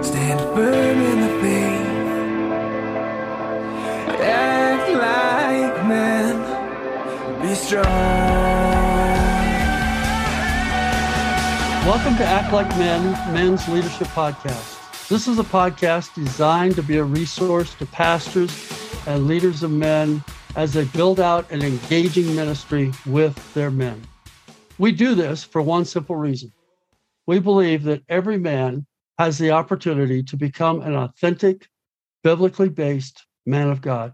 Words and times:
Stand 0.00 0.38
firm 0.54 1.00
in 1.00 1.20
the 1.20 1.28
faith. 1.40 1.86
Act 4.20 4.92
like 4.92 5.86
men. 5.88 7.42
Be 7.42 7.54
strong. 7.54 7.84
Welcome 11.84 12.16
to 12.16 12.24
Act 12.24 12.52
Like 12.52 12.68
Men, 12.78 13.12
Men's 13.34 13.66
Leadership 13.68 14.06
Podcast. 14.08 15.08
This 15.08 15.26
is 15.26 15.40
a 15.40 15.44
podcast 15.44 16.14
designed 16.14 16.76
to 16.76 16.82
be 16.84 16.98
a 16.98 17.04
resource 17.04 17.74
to 17.74 17.86
pastors 17.86 18.52
and 19.08 19.26
leaders 19.26 19.64
of 19.64 19.72
men 19.72 20.22
as 20.54 20.74
they 20.74 20.84
build 20.84 21.18
out 21.18 21.50
an 21.50 21.62
engaging 21.62 22.36
ministry 22.36 22.92
with 23.04 23.34
their 23.52 23.72
men. 23.72 24.00
We 24.78 24.92
do 24.92 25.16
this 25.16 25.42
for 25.42 25.60
one 25.60 25.84
simple 25.84 26.14
reason. 26.14 26.52
We 27.26 27.40
believe 27.40 27.82
that 27.82 28.02
every 28.08 28.38
man 28.38 28.86
has 29.18 29.38
the 29.38 29.50
opportunity 29.50 30.22
to 30.22 30.36
become 30.36 30.80
an 30.82 30.94
authentic, 30.94 31.66
biblically 32.22 32.68
based 32.68 33.26
man 33.46 33.68
of 33.68 33.80
God. 33.80 34.12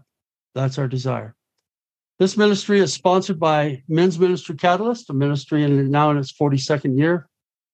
That's 0.55 0.77
our 0.77 0.87
desire. 0.87 1.35
This 2.17 2.37
ministry 2.37 2.79
is 2.79 2.93
sponsored 2.93 3.39
by 3.39 3.83
Men's 3.87 4.17
Ministry 4.17 4.55
Catalyst, 4.55 5.09
a 5.09 5.13
ministry 5.13 5.63
in, 5.63 5.91
now 5.91 6.11
in 6.11 6.17
its 6.17 6.31
42nd 6.31 6.97
year 6.97 7.27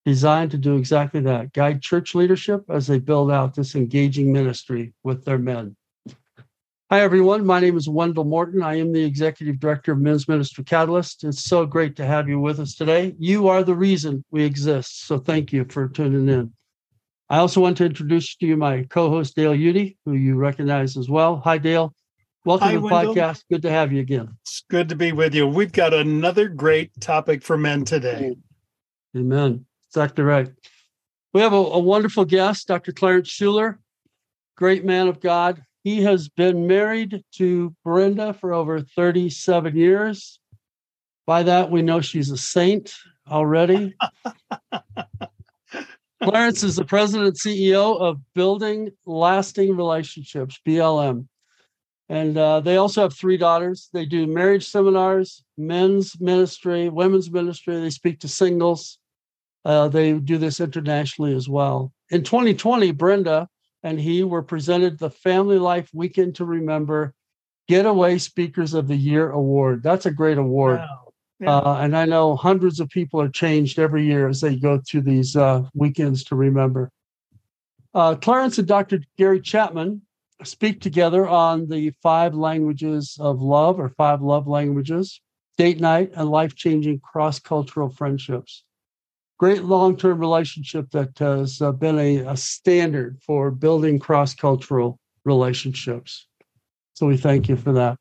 designed 0.03 0.49
to 0.51 0.57
do 0.57 0.77
exactly 0.77 1.19
that 1.21 1.53
guide 1.53 1.81
church 1.81 2.15
leadership 2.15 2.63
as 2.69 2.87
they 2.87 2.97
build 2.97 3.31
out 3.31 3.53
this 3.53 3.75
engaging 3.75 4.33
ministry 4.33 4.93
with 5.03 5.23
their 5.23 5.37
men. 5.37 5.75
Hi, 6.89 7.01
everyone. 7.01 7.45
My 7.45 7.59
name 7.59 7.77
is 7.77 7.87
Wendell 7.87 8.25
Morton. 8.25 8.63
I 8.63 8.79
am 8.79 8.91
the 8.91 9.03
Executive 9.03 9.59
Director 9.59 9.93
of 9.93 9.99
Men's 9.99 10.27
Ministry 10.27 10.63
Catalyst. 10.63 11.23
It's 11.23 11.43
so 11.43 11.65
great 11.65 11.95
to 11.97 12.05
have 12.05 12.27
you 12.27 12.39
with 12.39 12.59
us 12.59 12.75
today. 12.75 13.15
You 13.19 13.47
are 13.47 13.63
the 13.63 13.75
reason 13.75 14.25
we 14.31 14.43
exist. 14.43 15.05
So 15.05 15.19
thank 15.19 15.53
you 15.53 15.65
for 15.69 15.87
tuning 15.87 16.27
in. 16.27 16.51
I 17.31 17.37
also 17.37 17.61
want 17.61 17.77
to 17.77 17.85
introduce 17.85 18.35
to 18.35 18.45
you 18.45 18.57
my 18.57 18.83
co 18.89 19.09
host, 19.09 19.37
Dale 19.37 19.53
Udy, 19.53 19.95
who 20.03 20.11
you 20.11 20.35
recognize 20.35 20.97
as 20.97 21.07
well. 21.07 21.37
Hi, 21.45 21.57
Dale. 21.57 21.95
Welcome 22.43 22.67
Hi, 22.67 22.73
to 22.73 22.81
the 22.81 22.85
Wendell. 22.87 23.15
podcast. 23.15 23.45
Good 23.49 23.61
to 23.61 23.69
have 23.69 23.93
you 23.93 24.01
again. 24.01 24.35
It's 24.41 24.65
good 24.69 24.89
to 24.89 24.97
be 24.97 25.13
with 25.13 25.33
you. 25.33 25.47
We've 25.47 25.71
got 25.71 25.93
another 25.93 26.49
great 26.49 26.91
topic 26.99 27.41
for 27.41 27.57
men 27.57 27.85
today. 27.85 28.35
Amen. 29.15 29.65
Exactly 29.87 30.25
right. 30.25 30.51
We 31.33 31.39
have 31.39 31.53
a, 31.53 31.55
a 31.55 31.79
wonderful 31.79 32.25
guest, 32.25 32.67
Dr. 32.67 32.91
Clarence 32.91 33.29
Shuler, 33.29 33.77
great 34.57 34.83
man 34.83 35.07
of 35.07 35.21
God. 35.21 35.63
He 35.85 36.03
has 36.03 36.27
been 36.27 36.67
married 36.67 37.23
to 37.35 37.73
Brenda 37.85 38.33
for 38.33 38.51
over 38.51 38.81
37 38.81 39.77
years. 39.77 40.37
By 41.25 41.43
that, 41.43 41.71
we 41.71 41.81
know 41.81 42.01
she's 42.01 42.29
a 42.29 42.35
saint 42.35 42.93
already. 43.25 43.95
Clarence 46.23 46.63
is 46.63 46.75
the 46.75 46.85
president 46.85 47.27
and 47.27 47.37
CEO 47.37 47.99
of 47.99 48.19
Building 48.35 48.91
Lasting 49.05 49.75
Relationships, 49.75 50.59
BLM. 50.65 51.27
And 52.09 52.37
uh, 52.37 52.59
they 52.59 52.77
also 52.77 53.01
have 53.01 53.13
three 53.13 53.37
daughters. 53.37 53.89
They 53.93 54.05
do 54.05 54.27
marriage 54.27 54.67
seminars, 54.67 55.43
men's 55.57 56.19
ministry, 56.19 56.89
women's 56.89 57.31
ministry. 57.31 57.79
They 57.79 57.89
speak 57.89 58.19
to 58.19 58.27
singles. 58.27 58.99
Uh, 59.63 59.87
they 59.87 60.13
do 60.13 60.37
this 60.37 60.59
internationally 60.59 61.33
as 61.33 61.47
well. 61.47 61.93
In 62.09 62.23
2020, 62.23 62.91
Brenda 62.91 63.47
and 63.83 63.99
he 63.99 64.23
were 64.23 64.43
presented 64.43 64.99
the 64.99 65.09
Family 65.09 65.57
Life 65.57 65.89
Weekend 65.93 66.35
to 66.35 66.45
Remember 66.45 67.13
Getaway 67.67 68.17
Speakers 68.17 68.73
of 68.73 68.87
the 68.87 68.95
Year 68.95 69.31
Award. 69.31 69.81
That's 69.81 70.05
a 70.05 70.11
great 70.11 70.37
award. 70.37 70.79
Wow. 70.79 71.10
Yeah. 71.41 71.57
Uh, 71.57 71.79
and 71.81 71.97
I 71.97 72.05
know 72.05 72.35
hundreds 72.35 72.79
of 72.79 72.89
people 72.89 73.19
are 73.19 73.27
changed 73.27 73.79
every 73.79 74.05
year 74.05 74.27
as 74.27 74.41
they 74.41 74.55
go 74.55 74.79
through 74.87 75.01
these 75.01 75.35
uh, 75.35 75.63
weekends 75.73 76.23
to 76.25 76.35
remember. 76.35 76.91
Uh, 77.95 78.13
Clarence 78.15 78.59
and 78.59 78.67
Dr. 78.67 78.99
Gary 79.17 79.41
Chapman 79.41 80.03
speak 80.43 80.81
together 80.81 81.27
on 81.27 81.67
the 81.67 81.93
five 82.03 82.35
languages 82.35 83.17
of 83.19 83.41
love 83.41 83.79
or 83.79 83.89
five 83.89 84.21
love 84.21 84.47
languages, 84.47 85.19
date 85.57 85.79
night, 85.79 86.11
and 86.15 86.29
life 86.29 86.55
changing 86.55 86.99
cross 86.99 87.39
cultural 87.39 87.89
friendships. 87.89 88.63
Great 89.39 89.63
long 89.63 89.97
term 89.97 90.19
relationship 90.19 90.91
that 90.91 91.17
has 91.17 91.59
uh, 91.59 91.71
been 91.71 91.97
a, 91.97 92.17
a 92.17 92.37
standard 92.37 93.17
for 93.25 93.49
building 93.49 93.97
cross 93.97 94.35
cultural 94.35 94.99
relationships. 95.25 96.27
So 96.93 97.07
we 97.07 97.17
thank 97.17 97.49
you 97.49 97.55
for 97.55 97.73
that. 97.73 97.97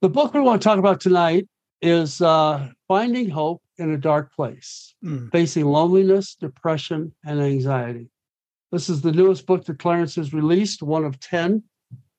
The 0.00 0.08
book 0.08 0.34
we 0.34 0.40
want 0.40 0.60
to 0.60 0.68
talk 0.68 0.78
about 0.78 1.00
tonight 1.00 1.46
is 1.80 2.20
uh, 2.20 2.68
Finding 2.86 3.30
Hope 3.30 3.62
in 3.78 3.92
a 3.92 3.98
Dark 3.98 4.34
Place, 4.34 4.94
Mm. 5.04 5.30
Facing 5.30 5.64
Loneliness, 5.64 6.34
Depression, 6.34 7.12
and 7.24 7.40
Anxiety. 7.40 8.10
This 8.72 8.88
is 8.88 9.00
the 9.00 9.12
newest 9.12 9.46
book 9.46 9.64
that 9.64 9.78
Clarence 9.78 10.16
has 10.16 10.34
released, 10.34 10.82
one 10.82 11.04
of 11.04 11.20
10. 11.20 11.62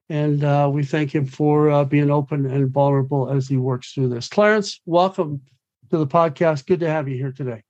And 0.10 0.44
uh, 0.44 0.70
we 0.72 0.84
thank 0.84 1.14
him 1.14 1.26
for 1.26 1.70
uh, 1.70 1.86
being 1.86 2.10
open 2.10 2.46
and 2.46 2.72
vulnerable 2.72 3.30
as 3.30 3.48
he 3.48 3.58
works 3.58 3.94
through 3.94 4.10
this. 4.10 4.28
Clarence, 4.28 4.82
welcome 4.86 5.42
to 5.92 5.98
the 5.98 6.08
podcast. 6.08 6.66
Good 6.66 6.80
to 6.80 6.90
have 6.90 7.08
you 7.08 7.18
here 7.18 7.32
today. 7.32 7.62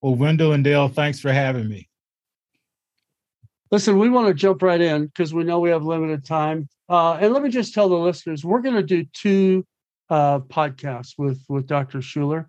Well, 0.00 0.14
Wendell 0.14 0.52
and 0.52 0.64
Dale, 0.64 0.88
thanks 0.88 1.20
for 1.20 1.32
having 1.32 1.68
me. 1.68 1.88
Listen, 3.70 3.98
we 3.98 4.08
want 4.08 4.28
to 4.28 4.34
jump 4.34 4.62
right 4.62 4.80
in 4.80 5.06
because 5.06 5.34
we 5.34 5.44
know 5.44 5.58
we 5.58 5.70
have 5.70 5.84
limited 5.84 6.24
time. 6.24 6.68
Uh, 6.88 7.14
and 7.14 7.34
let 7.34 7.42
me 7.42 7.50
just 7.50 7.74
tell 7.74 7.88
the 7.88 7.96
listeners 7.96 8.44
we're 8.44 8.62
going 8.62 8.76
to 8.76 8.82
do 8.82 9.04
two 9.12 9.66
uh, 10.10 10.40
podcasts 10.40 11.14
with, 11.18 11.42
with 11.48 11.66
Dr. 11.66 11.98
Shuler. 11.98 12.46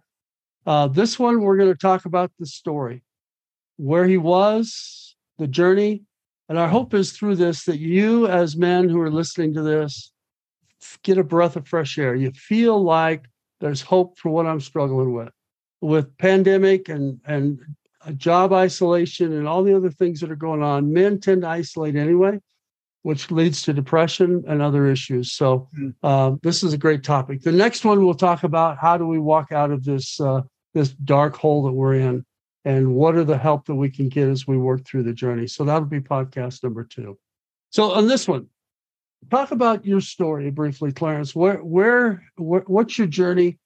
Uh, 0.65 0.87
this 0.87 1.17
one, 1.17 1.41
we're 1.41 1.57
going 1.57 1.71
to 1.71 1.77
talk 1.77 2.05
about 2.05 2.31
the 2.39 2.45
story, 2.45 3.03
where 3.77 4.05
he 4.05 4.17
was, 4.17 5.15
the 5.37 5.47
journey. 5.47 6.03
And 6.47 6.57
our 6.57 6.67
hope 6.67 6.93
is 6.93 7.11
through 7.11 7.35
this 7.35 7.65
that 7.65 7.79
you, 7.79 8.27
as 8.27 8.57
men 8.57 8.89
who 8.89 8.99
are 9.01 9.11
listening 9.11 9.53
to 9.53 9.61
this, 9.61 10.11
get 11.03 11.17
a 11.17 11.23
breath 11.23 11.55
of 11.55 11.67
fresh 11.67 11.97
air. 11.97 12.15
You 12.15 12.31
feel 12.31 12.81
like 12.81 13.25
there's 13.59 13.81
hope 13.81 14.17
for 14.17 14.29
what 14.29 14.47
I'm 14.47 14.59
struggling 14.59 15.13
with, 15.13 15.29
with 15.81 16.17
pandemic 16.17 16.89
and 16.89 17.19
and 17.25 17.59
job 18.15 18.53
isolation 18.53 19.33
and 19.33 19.47
all 19.47 19.63
the 19.63 19.75
other 19.75 19.91
things 19.91 20.21
that 20.21 20.31
are 20.31 20.35
going 20.35 20.63
on. 20.63 20.93
Men 20.93 21.19
tend 21.19 21.41
to 21.41 21.49
isolate 21.49 21.95
anyway, 21.95 22.39
which 23.03 23.31
leads 23.31 23.61
to 23.63 23.73
depression 23.73 24.43
and 24.47 24.61
other 24.61 24.85
issues. 24.87 25.31
So 25.31 25.67
Mm. 25.77 25.93
uh, 26.03 26.35
this 26.43 26.63
is 26.63 26.73
a 26.73 26.77
great 26.77 27.03
topic. 27.03 27.41
The 27.41 27.51
next 27.51 27.85
one 27.85 28.03
we'll 28.03 28.13
talk 28.13 28.43
about 28.43 28.77
how 28.77 28.97
do 28.97 29.07
we 29.07 29.19
walk 29.19 29.51
out 29.51 29.71
of 29.71 29.83
this 29.83 30.19
uh, 30.19 30.41
this 30.73 30.89
dark 30.89 31.35
hole 31.35 31.63
that 31.63 31.71
we're 31.71 31.95
in, 31.95 32.25
and 32.65 32.93
what 32.93 33.15
are 33.15 33.23
the 33.23 33.37
help 33.37 33.65
that 33.65 33.75
we 33.75 33.89
can 33.89 34.09
get 34.09 34.27
as 34.27 34.45
we 34.47 34.57
work 34.57 34.85
through 34.85 35.03
the 35.03 35.13
journey. 35.13 35.47
So 35.47 35.63
that'll 35.63 35.87
be 35.87 35.99
podcast 36.01 36.63
number 36.63 36.83
two. 36.83 37.17
So 37.71 37.91
on 37.91 38.07
this 38.07 38.27
one, 38.27 38.47
talk 39.31 39.51
about 39.51 39.85
your 39.85 40.01
story 40.01 40.51
briefly, 40.51 40.91
Clarence. 40.91 41.35
Where 41.35 41.57
where, 41.57 42.23
where 42.35 42.61
what's 42.67 42.97
your 42.97 43.07
journey? 43.07 43.57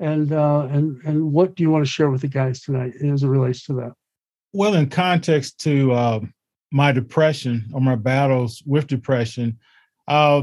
And 0.00 0.32
uh, 0.32 0.68
and 0.70 1.02
and 1.04 1.32
what 1.32 1.56
do 1.56 1.64
you 1.64 1.70
want 1.70 1.84
to 1.84 1.90
share 1.90 2.08
with 2.08 2.20
the 2.20 2.28
guys 2.28 2.60
tonight 2.62 2.94
as 3.02 3.24
it 3.24 3.28
relates 3.28 3.64
to 3.64 3.72
that? 3.74 3.92
Well, 4.52 4.74
in 4.74 4.88
context 4.88 5.58
to 5.60 5.92
uh, 5.92 6.20
my 6.70 6.92
depression 6.92 7.64
or 7.72 7.80
my 7.80 7.96
battles 7.96 8.62
with 8.66 8.86
depression, 8.86 9.58
uh, 10.06 10.42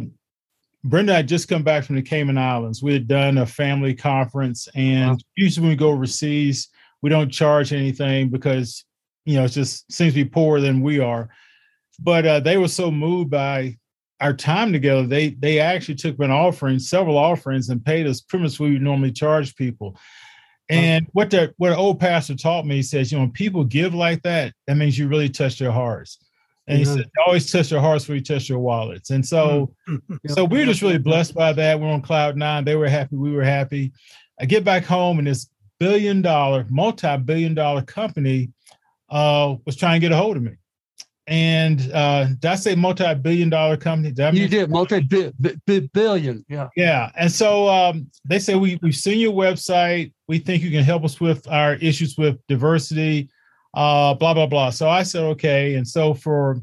Brenda 0.84 1.14
had 1.16 1.28
just 1.28 1.48
come 1.48 1.64
back 1.64 1.84
from 1.84 1.96
the 1.96 2.02
Cayman 2.02 2.38
Islands. 2.38 2.84
We 2.84 2.94
had 2.94 3.08
done 3.08 3.40
a 3.40 3.46
family 3.46 3.94
conference, 3.96 4.68
and 4.76 5.12
Wow. 5.12 5.18
usually 5.36 5.64
when 5.64 5.72
we 5.72 5.76
go 5.78 5.90
overseas, 5.90 6.68
we 7.02 7.10
don't 7.10 7.30
charge 7.32 7.74
anything 7.74 8.30
because 8.30 8.86
you 9.26 9.36
know 9.36 9.46
it 9.46 9.50
just 9.50 9.92
seems 9.92 10.14
to 10.14 10.24
be 10.24 10.30
poorer 10.30 10.62
than 10.62 10.82
we 10.82 11.00
are. 11.00 11.30
But 12.00 12.26
uh, 12.28 12.40
they 12.42 12.58
were 12.58 12.68
so 12.68 12.92
moved 12.92 13.32
by 13.32 13.78
our 14.22 14.34
time 14.34 14.72
together, 14.72 15.06
they 15.06 15.30
they 15.32 15.60
actually 15.60 15.96
took 15.96 16.20
an 16.20 16.32
offering, 16.32 16.80
several 16.80 17.18
offerings, 17.18 17.70
and 17.70 17.84
paid 17.84 18.08
us 18.08 18.22
pretty 18.22 18.44
much 18.44 18.60
what 18.60 18.70
we 18.70 18.80
normally 18.80 19.12
charge 19.12 19.56
people. 19.56 19.98
And 20.70 21.08
what 21.14 21.30
the 21.30 21.54
what 21.58 21.72
an 21.72 21.78
old 21.78 22.00
pastor 22.00 22.36
taught 22.36 22.66
me, 22.66 22.78
he 22.78 22.84
says, 22.84 23.12
you 23.12 23.18
know, 23.18 23.24
when 23.26 23.32
people 23.32 23.64
give 23.64 23.94
like 23.94 24.22
that, 24.24 24.54
that 24.68 24.78
means 24.78 24.98
you 24.98 25.08
really 25.08 25.30
touch 25.30 25.60
their 25.60 25.72
hearts. 25.72 26.18
And 26.68 26.80
he 26.80 26.86
Yeah. 26.86 26.96
said, 26.96 27.10
always 27.28 27.52
touch 27.52 27.70
your 27.70 27.82
hearts 27.82 28.06
before 28.06 28.16
you 28.16 28.24
touch 28.24 28.50
your 28.50 28.60
wallets. 28.60 29.12
And 29.12 29.24
so, 29.26 29.76
so 30.28 30.44
we're 30.44 30.66
just 30.66 30.82
really 30.82 30.98
blessed 30.98 31.36
by 31.36 31.54
that. 31.54 31.80
We're 31.80 31.88
on 31.88 32.02
cloud 32.02 32.36
nine. 32.36 32.66
They 32.66 32.76
were 32.76 32.90
happy. 32.90 33.16
We 33.16 33.32
were 33.32 33.44
happy. 33.44 33.92
I 34.40 34.46
get 34.46 34.64
back 34.64 34.84
home 34.84 35.20
and 35.20 35.28
this 35.28 35.48
billion 35.80 36.22
dollar, 36.24 36.66
multi-billion 36.70 37.54
dollar 37.54 37.84
company 37.84 38.52
uh, 39.10 39.56
was 39.66 39.76
trying 39.76 40.02
to 40.02 40.06
get 40.08 40.12
a 40.12 40.18
hold 40.18 40.38
of 40.38 40.44
me. 40.44 40.54
And 41.28 41.92
uh, 41.92 42.26
did 42.40 42.46
I 42.46 42.56
say 42.56 42.76
multi-billion 42.76 43.50
dollar 43.50 43.78
company? 43.78 44.12
Did 44.12 44.36
You 44.36 44.48
did 44.48 44.70
multi 44.70 45.00
bi- 45.00 45.32
bi- 45.40 45.56
bi- 45.66 45.90
billion, 45.92 46.46
yeah. 46.48 46.70
yeah. 46.76 47.12
And 47.18 47.32
so 47.32 47.68
um, 47.68 48.12
they 48.26 48.38
say 48.38 48.54
we 48.54 48.78
we've 48.84 48.96
seen 48.96 49.20
your 49.20 49.34
website. 49.34 50.14
We 50.28 50.38
think 50.38 50.62
you 50.62 50.70
can 50.70 50.84
help 50.84 51.04
us 51.04 51.20
with 51.20 51.48
our 51.48 51.76
issues 51.76 52.16
with 52.16 52.38
diversity, 52.48 53.30
uh, 53.74 54.14
blah 54.14 54.36
blah 54.36 54.46
blah. 54.46 54.70
So 54.70 54.88
I 54.88 55.02
said 55.02 55.24
okay. 55.24 55.76
And 55.76 55.88
so 55.88 56.14
for 56.14 56.62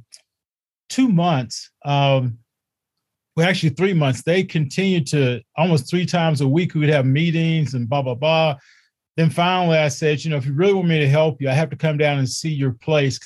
two 0.88 1.08
months, 1.08 1.68
um, 1.84 2.38
well 3.36 3.48
actually 3.48 3.70
three 3.70 3.94
months, 3.94 4.22
they 4.22 4.44
continued 4.44 5.08
to 5.08 5.40
almost 5.56 5.90
three 5.90 6.06
times 6.06 6.40
a 6.40 6.46
week. 6.46 6.74
We 6.74 6.80
would 6.80 6.88
have 6.90 7.04
meetings 7.04 7.74
and 7.74 7.88
blah 7.88 8.02
blah 8.02 8.14
blah. 8.14 8.58
Then 9.16 9.28
finally, 9.28 9.76
I 9.76 9.88
said, 9.88 10.24
you 10.24 10.30
know, 10.30 10.36
if 10.36 10.46
you 10.46 10.52
really 10.54 10.72
want 10.72 10.88
me 10.88 11.00
to 11.00 11.08
help 11.08 11.42
you, 11.42 11.50
I 11.50 11.52
have 11.52 11.68
to 11.70 11.76
come 11.76 11.98
down 11.98 12.18
and 12.18 12.28
see 12.28 12.48
your 12.48 12.72
place. 12.74 13.18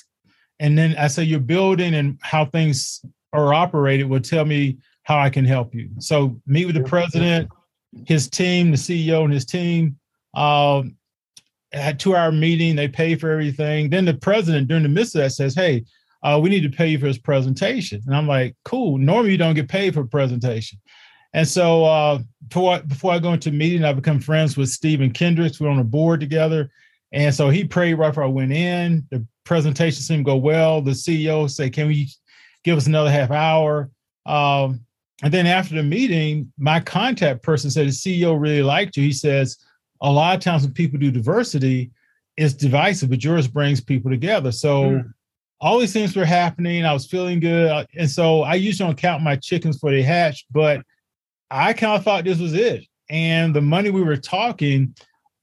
And 0.59 0.77
then 0.77 0.95
I 0.97 1.07
say 1.07 1.23
your 1.23 1.39
building 1.39 1.93
and 1.95 2.17
how 2.21 2.45
things 2.45 3.03
are 3.33 3.53
operated 3.53 4.07
will 4.07 4.19
tell 4.19 4.45
me 4.45 4.77
how 5.03 5.19
I 5.19 5.29
can 5.29 5.45
help 5.45 5.73
you. 5.73 5.89
So 5.99 6.39
meet 6.45 6.65
with 6.65 6.75
the 6.75 6.83
president, 6.83 7.49
his 8.05 8.29
team, 8.29 8.71
the 8.71 8.77
CEO, 8.77 9.23
and 9.23 9.33
his 9.33 9.45
team. 9.45 9.97
Um, 10.33 10.97
had 11.73 11.99
two 11.99 12.15
hour 12.15 12.31
meeting. 12.31 12.75
They 12.75 12.87
pay 12.87 13.15
for 13.15 13.31
everything. 13.31 13.89
Then 13.89 14.05
the 14.05 14.13
president, 14.13 14.67
during 14.67 14.83
the 14.83 14.89
midst 14.89 15.15
of 15.15 15.21
that, 15.21 15.31
says, 15.31 15.55
"Hey, 15.55 15.83
uh, 16.23 16.39
we 16.41 16.49
need 16.49 16.61
to 16.61 16.69
pay 16.69 16.87
you 16.87 16.99
for 16.99 17.07
his 17.07 17.17
presentation." 17.17 18.01
And 18.05 18.15
I'm 18.15 18.27
like, 18.27 18.55
"Cool. 18.63 18.97
Normally, 18.97 19.31
you 19.31 19.37
don't 19.37 19.55
get 19.55 19.69
paid 19.69 19.93
for 19.93 20.01
a 20.01 20.07
presentation." 20.07 20.79
And 21.33 21.47
so 21.47 21.83
uh, 21.85 22.19
before 22.47 22.75
I, 22.75 22.79
before 22.79 23.11
I 23.11 23.19
go 23.19 23.33
into 23.33 23.51
meeting, 23.51 23.83
I 23.83 23.93
become 23.93 24.19
friends 24.19 24.57
with 24.57 24.69
Stephen 24.69 25.11
Kendricks. 25.11 25.59
We're 25.59 25.69
on 25.69 25.79
a 25.79 25.83
board 25.83 26.19
together, 26.19 26.71
and 27.11 27.33
so 27.33 27.49
he 27.49 27.63
prayed 27.65 27.95
right 27.95 28.09
before 28.09 28.23
I 28.23 28.27
went 28.27 28.53
in. 28.53 29.05
The 29.11 29.25
presentation 29.47 30.01
seemed 30.01 30.25
to 30.25 30.31
go 30.31 30.35
well. 30.35 30.81
The 30.81 30.91
CEO 30.91 31.49
said, 31.49 31.73
"Can 31.73 31.87
we 31.87 32.09
give 32.63 32.77
us 32.77 32.87
another 32.87 33.09
half 33.09 33.31
hour?" 33.31 33.89
Um, 34.25 34.81
and 35.23 35.33
then 35.33 35.47
after 35.47 35.75
the 35.75 35.83
meeting, 35.83 36.51
my 36.57 36.79
contact 36.79 37.41
person 37.41 37.71
said 37.71 37.87
the 37.87 37.91
CEO 37.91 38.39
really 38.39 38.61
liked 38.61 38.97
you. 38.97 39.03
He 39.03 39.13
says 39.13 39.57
a 40.01 40.11
lot 40.11 40.35
of 40.35 40.43
times 40.43 40.63
when 40.63 40.73
people 40.73 40.99
do 40.99 41.11
diversity, 41.11 41.91
it's 42.35 42.53
divisive, 42.53 43.09
but 43.09 43.23
yours 43.23 43.47
brings 43.47 43.81
people 43.81 44.11
together. 44.11 44.51
So 44.51 44.91
mm. 44.91 45.13
all 45.59 45.79
these 45.79 45.93
things 45.93 46.15
were 46.15 46.25
happening. 46.25 46.85
I 46.85 46.93
was 46.93 47.07
feeling 47.07 47.39
good. 47.39 47.87
And 47.95 48.09
so 48.09 48.43
I 48.43 48.55
usually 48.55 48.87
don't 48.87 48.97
count 48.97 49.23
my 49.23 49.35
chickens 49.35 49.77
before 49.77 49.91
they 49.91 50.03
hatch, 50.03 50.45
but 50.51 50.81
I 51.49 51.73
kind 51.73 51.97
of 51.97 52.03
thought 52.03 52.25
this 52.25 52.39
was 52.39 52.53
it. 52.53 52.85
And 53.09 53.55
the 53.55 53.61
money 53.61 53.89
we 53.89 54.03
were 54.03 54.17
talking, 54.17 54.93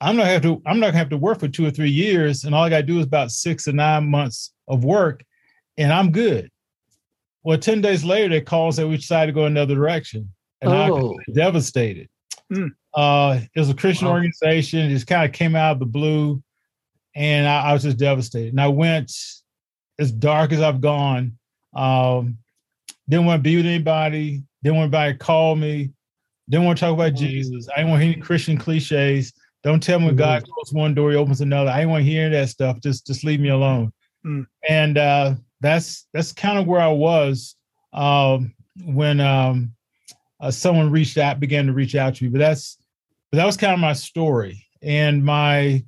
I'm 0.01 0.17
not 0.17 0.27
have 0.27 0.43
to, 0.43 0.61
I'm 0.67 0.81
not 0.81 0.89
gonna 0.89 0.99
have 0.99 1.11
to 1.11 1.17
work 1.17 1.41
for 1.41 1.49
two 1.49 1.67
or 1.67 1.71
three 1.71 1.91
years. 1.91 2.45
And 2.45 2.55
all 2.55 2.65
I 2.65 2.71
gotta 2.71 2.83
do 2.83 2.99
is 2.99 3.07
about 3.07 3.31
six 3.31 3.69
or 3.69 3.73
nine 3.73 4.11
months 4.11 4.53
of 4.69 4.85
work, 4.85 5.25
and 5.77 5.93
I'm 5.93 6.13
good. 6.13 6.51
Well, 7.45 7.59
10 7.59 7.83
days 7.83 8.05
later, 8.05 8.31
they 8.31 8.41
called 8.41 8.79
and 8.79 8.89
we 8.89 8.97
decided 8.97 9.33
to 9.33 9.35
go 9.35 9.45
another 9.45 9.75
direction. 9.75 10.31
And 10.63 10.73
oh. 10.73 10.77
I 10.77 10.91
was 10.91 11.17
devastated. 11.35 12.09
Mm. 12.51 12.71
Uh, 12.95 13.41
it 13.55 13.61
was 13.61 13.69
a 13.69 13.75
Christian 13.75 14.09
wow. 14.09 14.15
organization. 14.15 14.81
It 14.81 14.91
just 14.91 15.07
kind 15.07 15.27
of 15.27 15.33
came 15.33 15.55
out 15.55 15.73
of 15.73 15.79
the 15.79 15.87
blue. 15.87 16.43
And 17.15 17.47
I, 17.47 17.65
I, 17.65 17.73
was 17.75 17.83
just 17.83 17.99
devastated. 17.99 18.51
And 18.51 18.61
I 18.61 18.69
went 18.69 19.13
as 19.99 20.11
dark 20.11 20.53
as 20.53 20.61
I've 20.61 20.81
gone. 20.81 21.39
Um, 21.77 22.39
didn't 23.09 23.27
want 23.27 23.41
to 23.41 23.43
be 23.43 23.57
with 23.57 23.67
anybody. 23.67 24.43
Didn't 24.63 24.77
want 24.77 24.95
anybody 24.95 25.13
to 25.13 25.19
call 25.19 25.55
me. 25.55 25.91
Didn't 26.49 26.65
want 26.65 26.79
to 26.79 26.85
talk 26.85 26.95
about 26.95 27.13
mm. 27.13 27.17
Jesus. 27.17 27.69
I 27.69 27.79
didn't 27.79 27.91
want 27.91 28.03
any 28.03 28.15
Christian 28.15 28.57
cliches. 28.57 29.35
Don't 29.65 29.83
tell 29.83 29.99
me 29.99 30.13
God 30.13 30.43
mm-hmm. 30.43 30.53
closes 30.53 30.75
one 30.75 30.95
door, 30.95 31.11
he 31.11 31.17
opens 31.17 31.41
another. 31.41 31.71
I 31.71 31.79
didn't 31.79 31.91
want 31.91 32.05
to 32.05 32.11
hear 32.11 32.31
that 32.31 32.49
stuff. 32.51 32.81
Just 32.81 33.07
just 33.07 33.25
leave 33.25 33.41
me 33.41 33.49
alone. 33.49 33.93
Mm. 34.25 34.47
And 34.69 34.99
uh, 34.99 35.35
that's 35.61 36.07
that's 36.13 36.33
kind 36.33 36.59
of 36.59 36.67
where 36.67 36.81
I 36.81 36.93
was 36.93 37.57
um, 37.93 38.55
when 38.85 39.21
um, 39.21 39.73
uh, 40.41 40.51
someone 40.51 40.91
reached 40.91 41.17
out, 41.19 41.41
began 41.41 41.67
to 41.67 41.73
reach 41.73 41.95
out 41.95 42.15
to 42.17 42.25
me. 42.25 42.31
But 42.31 42.41
that's 42.41 42.79
but 43.31 43.39
that 43.39 43.47
was 43.47 43.57
kind 43.57 43.73
of 43.73 43.79
my 43.79 43.95
story 43.95 44.65
and 44.83 45.25
my 45.25 45.83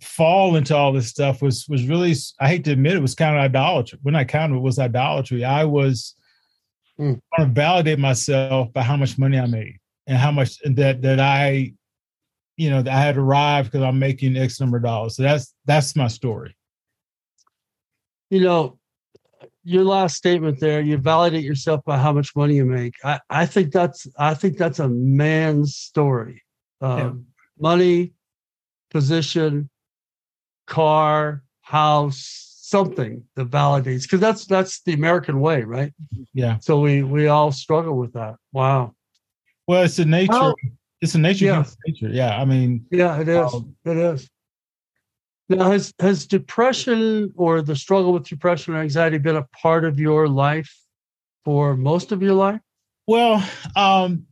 fall 0.00 0.56
into 0.56 0.76
all 0.76 0.92
this 0.92 1.08
stuff 1.08 1.42
was 1.42 1.66
was 1.68 1.86
really 1.86 2.14
I 2.40 2.48
hate 2.48 2.64
to 2.64 2.72
admit 2.72 2.94
it 2.96 3.02
was 3.02 3.14
kind 3.14 3.36
of 3.36 3.42
idolatry. 3.42 3.98
When 4.02 4.16
I 4.16 4.24
counted 4.24 4.56
it 4.56 4.62
was 4.62 4.78
idolatry. 4.78 5.44
I 5.44 5.64
was 5.64 6.14
mm. 6.98 7.20
trying 7.34 7.48
to 7.48 7.54
validate 7.54 7.98
myself 7.98 8.72
by 8.72 8.82
how 8.82 8.96
much 8.96 9.18
money 9.18 9.38
I 9.38 9.46
made 9.46 9.78
and 10.06 10.18
how 10.18 10.30
much 10.30 10.58
that 10.64 11.02
that 11.02 11.20
I, 11.20 11.74
you 12.58 12.70
know, 12.70 12.82
I 12.90 13.00
had 13.00 13.16
arrived 13.16 13.70
because 13.70 13.84
I'm 13.84 14.00
making 14.00 14.36
X 14.36 14.60
number 14.60 14.76
of 14.76 14.82
dollars. 14.82 15.16
So 15.16 15.22
that's 15.22 15.54
that's 15.64 15.94
my 15.94 16.08
story. 16.08 16.56
You 18.30 18.40
know, 18.40 18.78
your 19.62 19.84
last 19.84 20.16
statement 20.16 20.58
there, 20.58 20.80
you 20.80 20.98
validate 20.98 21.44
yourself 21.44 21.84
by 21.84 21.96
how 21.96 22.12
much 22.12 22.34
money 22.34 22.56
you 22.56 22.64
make. 22.64 22.94
I, 23.04 23.20
I 23.30 23.46
think 23.46 23.72
that's 23.72 24.08
I 24.18 24.34
think 24.34 24.58
that's 24.58 24.80
a 24.80 24.88
man's 24.88 25.76
story. 25.76 26.42
Um, 26.80 26.98
yeah. 26.98 27.12
Money, 27.60 28.12
position, 28.90 29.70
car, 30.66 31.44
house, 31.60 32.58
something 32.60 33.22
that 33.36 33.50
validates 33.50 34.02
because 34.02 34.20
that's 34.20 34.46
that's 34.46 34.82
the 34.82 34.94
American 34.94 35.38
way, 35.38 35.62
right? 35.62 35.92
Yeah. 36.34 36.58
So 36.58 36.80
we 36.80 37.04
we 37.04 37.28
all 37.28 37.52
struggle 37.52 37.96
with 37.96 38.14
that. 38.14 38.34
Wow. 38.52 38.96
Well, 39.68 39.84
it's 39.84 39.96
the 39.96 40.06
nature. 40.06 40.32
Well, 40.32 40.56
it's 41.00 41.14
a 41.14 41.18
nature 41.18 41.46
yeah. 41.46 41.64
nature. 41.86 42.08
Yeah. 42.08 42.38
I 42.38 42.44
mean. 42.44 42.84
Yeah, 42.90 43.20
it 43.20 43.28
is. 43.28 43.54
Um, 43.54 43.74
it 43.84 43.96
is. 43.96 44.28
Now, 45.48 45.70
has 45.70 45.94
has 45.98 46.26
depression 46.26 47.32
or 47.36 47.62
the 47.62 47.74
struggle 47.74 48.12
with 48.12 48.24
depression 48.24 48.74
or 48.74 48.82
anxiety 48.82 49.18
been 49.18 49.36
a 49.36 49.44
part 49.44 49.84
of 49.84 49.98
your 49.98 50.28
life 50.28 50.74
for 51.44 51.74
most 51.76 52.12
of 52.12 52.22
your 52.22 52.34
life? 52.34 52.60
Well, 53.06 53.42
um, 53.74 54.26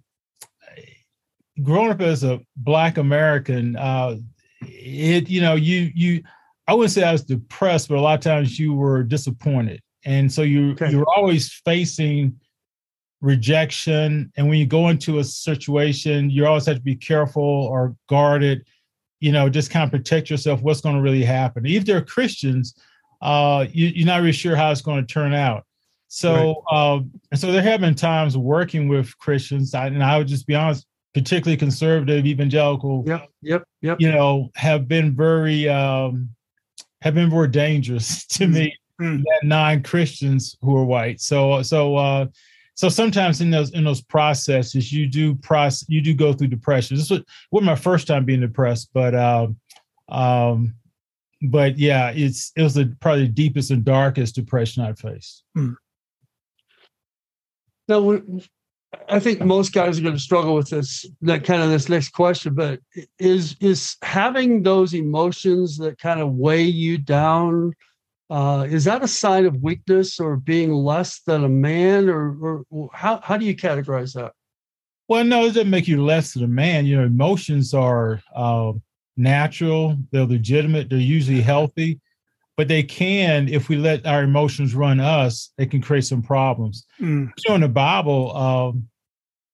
growing 1.62 1.90
up 1.90 2.02
as 2.02 2.22
a 2.22 2.40
Black 2.56 2.98
American, 2.98 3.76
uh, 3.76 4.16
it 4.60 5.30
you 5.30 5.40
know 5.40 5.54
you 5.54 5.90
you 5.94 6.22
I 6.68 6.74
wouldn't 6.74 6.92
say 6.92 7.02
I 7.02 7.12
was 7.12 7.24
depressed, 7.24 7.88
but 7.88 7.96
a 7.96 8.00
lot 8.00 8.18
of 8.18 8.20
times 8.20 8.58
you 8.58 8.74
were 8.74 9.02
disappointed, 9.02 9.80
and 10.04 10.30
so 10.30 10.42
you 10.42 10.72
okay. 10.72 10.90
you're 10.90 11.08
always 11.16 11.50
facing 11.64 12.38
rejection. 13.20 14.32
And 14.36 14.48
when 14.48 14.58
you 14.58 14.66
go 14.66 14.88
into 14.88 15.18
a 15.18 15.24
situation, 15.24 16.30
you 16.30 16.46
always 16.46 16.66
have 16.66 16.76
to 16.76 16.82
be 16.82 16.96
careful 16.96 17.42
or 17.42 17.96
guarded 18.08 18.64
you 19.20 19.32
know, 19.32 19.48
just 19.48 19.70
kind 19.70 19.84
of 19.84 19.90
protect 19.90 20.30
yourself. 20.30 20.62
What's 20.62 20.80
going 20.80 20.96
to 20.96 21.02
really 21.02 21.24
happen? 21.24 21.66
If 21.66 21.84
they're 21.84 22.02
Christians, 22.02 22.74
uh, 23.22 23.66
you, 23.72 24.04
are 24.04 24.06
not 24.06 24.20
really 24.20 24.32
sure 24.32 24.56
how 24.56 24.70
it's 24.70 24.82
going 24.82 25.04
to 25.04 25.12
turn 25.12 25.32
out. 25.32 25.64
So, 26.08 26.62
right. 26.70 26.96
uh, 26.96 27.00
and 27.30 27.40
so 27.40 27.50
there 27.50 27.62
have 27.62 27.80
been 27.80 27.94
times 27.94 28.36
working 28.36 28.88
with 28.88 29.16
Christians, 29.18 29.74
and 29.74 30.02
I 30.02 30.18
would 30.18 30.28
just 30.28 30.46
be 30.46 30.54
honest, 30.54 30.86
particularly 31.14 31.56
conservative 31.56 32.26
evangelical. 32.26 33.02
Yep, 33.06 33.28
yep, 33.42 33.64
yep. 33.80 34.00
You 34.00 34.12
know, 34.12 34.50
have 34.54 34.86
been 34.86 35.16
very 35.16 35.68
um, 35.68 36.28
have 37.02 37.14
been 37.14 37.30
very 37.30 37.48
dangerous 37.48 38.26
to 38.28 38.44
mm-hmm. 38.44 38.52
me. 38.52 38.76
Mm-hmm. 39.00 39.46
non 39.46 39.82
Christians 39.82 40.56
who 40.62 40.74
are 40.74 40.86
white. 40.86 41.20
So, 41.20 41.60
so 41.60 41.96
uh, 41.96 42.26
so 42.76 42.90
sometimes 42.90 43.40
in 43.40 43.50
those 43.50 43.70
in 43.73 43.82
those 43.82 44.02
processes 44.02 44.93
you 44.93 45.08
do 45.08 45.34
process 45.34 45.84
you 45.88 46.00
do 46.00 46.14
go 46.14 46.32
through 46.32 46.46
depression 46.46 46.96
this 46.96 47.11
was, 47.11 47.23
was 47.50 47.64
my 47.64 47.75
first 47.75 48.06
time 48.06 48.25
being 48.25 48.40
depressed 48.40 48.90
but 48.94 49.14
um 49.14 49.56
um 50.08 50.75
but 51.43 51.76
yeah 51.78 52.11
it's 52.14 52.52
it 52.56 52.62
was 52.62 52.75
the 52.75 52.94
probably 53.00 53.26
the 53.26 53.32
deepest 53.32 53.70
and 53.70 53.84
darkest 53.84 54.34
depression 54.34 54.85
i've 54.85 54.99
faced 54.99 55.42
hmm. 55.54 55.73
now 57.88 58.21
i 59.09 59.18
think 59.18 59.40
most 59.40 59.73
guys 59.73 59.99
are 59.99 60.02
going 60.02 60.14
to 60.14 60.21
struggle 60.21 60.54
with 60.54 60.71
this 60.71 61.04
that 61.23 61.45
kind 61.45 61.62
of 61.62 61.71
this 61.71 61.88
next 61.88 62.11
question 62.11 62.54
but 62.54 62.78
is 63.18 63.56
is 63.61 63.97
having 64.02 64.62
those 64.62 64.95
emotions 64.95 65.76
that 65.76 65.99
kind 65.99 66.21
of 66.21 66.33
weigh 66.33 66.62
you 66.62 66.97
down 66.97 67.73
uh, 68.28 68.66
is 68.68 68.85
that 68.85 69.02
a 69.02 69.09
sign 69.09 69.47
of 69.47 69.62
weakness 69.62 70.18
or 70.18 70.37
being 70.37 70.73
less 70.73 71.21
than 71.21 71.45
a 71.45 71.49
man, 71.49 72.09
or, 72.09 72.64
or 72.71 72.90
how 72.92 73.21
how 73.23 73.37
do 73.37 73.45
you 73.45 73.54
categorize 73.54 74.14
that? 74.14 74.33
Well, 75.09 75.25
no, 75.25 75.45
it 75.45 75.49
doesn't 75.49 75.71
make 75.71 75.87
you 75.87 76.04
less 76.04 76.35
than 76.35 76.42
a 76.42 76.49
man. 76.49 76.87
You 76.87 76.97
know, 76.97 77.04
emotions 77.04 77.73
are 77.73 78.21
uh, 78.35 78.73
natural; 79.16 79.97
they're 80.11 80.25
legitimate. 80.25 80.90
They're 80.90 80.99
usually 80.99 81.40
healthy, 81.40 82.00
but 82.56 82.66
they 82.66 82.83
can, 82.83 83.49
if 83.49 83.68
we 83.68 83.76
let 83.76 84.06
our 84.06 84.25
emotions 84.25 84.75
run 84.75 84.99
us, 84.99 85.52
they 85.56 85.66
can 85.66 85.80
create 85.80 86.04
some 86.04 86.23
problems. 86.23 86.85
Mm. 87.00 87.30
So, 87.38 87.54
in 87.54 87.61
the 87.61 87.68
Bible, 87.68 88.37
um, 88.37 88.88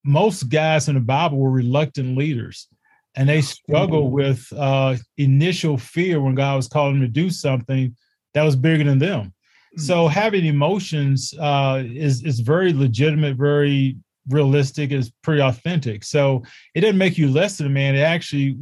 most 0.05 0.45
guys 0.45 0.89
in 0.89 0.95
the 0.95 1.01
Bible 1.01 1.37
were 1.37 1.51
reluctant 1.51 2.17
leaders, 2.17 2.69
and 3.17 3.29
they 3.29 3.43
struggle 3.43 4.09
mm. 4.09 4.13
with 4.13 4.51
uh, 4.57 4.97
initial 5.19 5.77
fear 5.77 6.23
when 6.23 6.35
God 6.35 6.57
was 6.57 6.69
calling 6.69 6.95
them 6.95 7.03
to 7.03 7.09
do 7.09 7.29
something 7.29 7.95
that 8.35 8.43
was 8.43 8.57
bigger 8.57 8.85
than 8.85 8.99
them. 8.99 9.27
Mm-hmm. 9.27 9.83
So 9.83 10.09
having 10.09 10.47
emotions 10.47 11.35
uh, 11.39 11.83
is 11.85 12.25
is 12.25 12.41
very 12.41 12.73
legitimate, 12.73 13.37
very 13.37 13.97
realistic, 14.29 14.93
is 14.93 15.11
pretty 15.23 15.43
authentic. 15.43 16.05
So 16.05 16.43
it 16.75 16.83
doesn't 16.83 16.99
make 16.99 17.19
you 17.19 17.29
less 17.29 17.59
than 17.59 17.67
a 17.67 17.71
man. 17.71 17.95
It 17.95 18.01
actually 18.01 18.59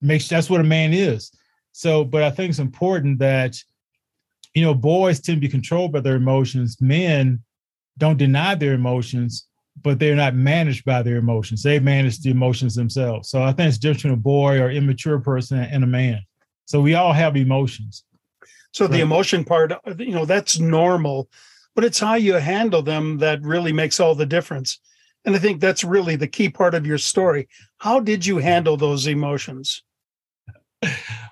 makes 0.00 0.28
that's 0.28 0.50
what 0.50 0.60
a 0.60 0.64
man 0.64 0.92
is. 0.92 1.32
So, 1.72 2.04
but 2.04 2.22
I 2.22 2.30
think 2.30 2.50
it's 2.50 2.58
important 2.58 3.18
that 3.18 3.56
you 4.54 4.62
know 4.62 4.74
boys 4.74 5.20
tend 5.20 5.36
to 5.36 5.46
be 5.46 5.50
controlled 5.50 5.92
by 5.92 6.00
their 6.00 6.16
emotions. 6.16 6.76
Men 6.80 7.42
don't 7.98 8.16
deny 8.16 8.54
their 8.54 8.74
emotions, 8.74 9.48
but 9.82 9.98
they're 9.98 10.16
not 10.16 10.34
managed 10.34 10.84
by 10.84 11.02
their 11.02 11.16
emotions. 11.16 11.62
They 11.62 11.80
manage 11.80 12.20
the 12.20 12.30
emotions 12.30 12.74
themselves. 12.74 13.28
So 13.30 13.42
I 13.42 13.52
think 13.52 13.68
it's 13.68 13.78
different 13.78 13.98
between 13.98 14.14
a 14.14 14.16
boy 14.16 14.60
or 14.60 14.70
immature 14.70 15.18
person 15.18 15.58
and 15.58 15.82
a 15.84 15.86
man. 15.86 16.20
So 16.66 16.80
we 16.80 16.94
all 16.94 17.12
have 17.12 17.36
emotions. 17.36 18.04
So 18.72 18.84
right. 18.84 18.92
the 18.92 19.00
emotion 19.00 19.44
part, 19.44 19.72
you 19.98 20.12
know, 20.12 20.24
that's 20.24 20.58
normal, 20.58 21.28
but 21.74 21.84
it's 21.84 21.98
how 21.98 22.14
you 22.14 22.34
handle 22.34 22.82
them 22.82 23.18
that 23.18 23.42
really 23.42 23.72
makes 23.72 24.00
all 24.00 24.14
the 24.14 24.26
difference. 24.26 24.78
And 25.24 25.34
I 25.34 25.38
think 25.38 25.60
that's 25.60 25.84
really 25.84 26.16
the 26.16 26.28
key 26.28 26.48
part 26.48 26.74
of 26.74 26.86
your 26.86 26.98
story. 26.98 27.48
How 27.78 28.00
did 28.00 28.24
you 28.24 28.38
handle 28.38 28.76
those 28.76 29.06
emotions? 29.06 29.82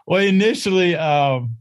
Well, 0.06 0.22
initially, 0.22 0.94
um, 0.94 1.56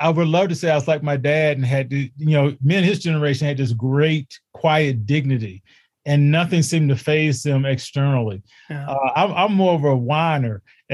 I 0.00 0.08
would 0.08 0.28
love 0.28 0.48
to 0.48 0.54
say 0.54 0.70
I 0.70 0.74
was 0.74 0.88
like 0.88 1.02
my 1.02 1.16
dad 1.16 1.56
and 1.56 1.66
had 1.66 1.90
to, 1.90 1.96
you 1.96 2.10
know, 2.16 2.56
men 2.62 2.82
his 2.82 3.00
generation 3.00 3.46
had 3.46 3.58
this 3.58 3.72
great, 3.72 4.40
quiet 4.54 5.06
dignity, 5.06 5.62
and 6.06 6.30
nothing 6.30 6.62
seemed 6.62 6.88
to 6.88 6.96
phase 6.96 7.42
them 7.42 7.66
externally. 7.66 8.42
Yeah. 8.70 8.88
Uh, 8.88 9.12
I'm, 9.14 9.32
I'm, 9.32 9.54
more 9.54 9.74
of 9.74 9.84
a 9.84 9.94
whiner, 9.94 10.62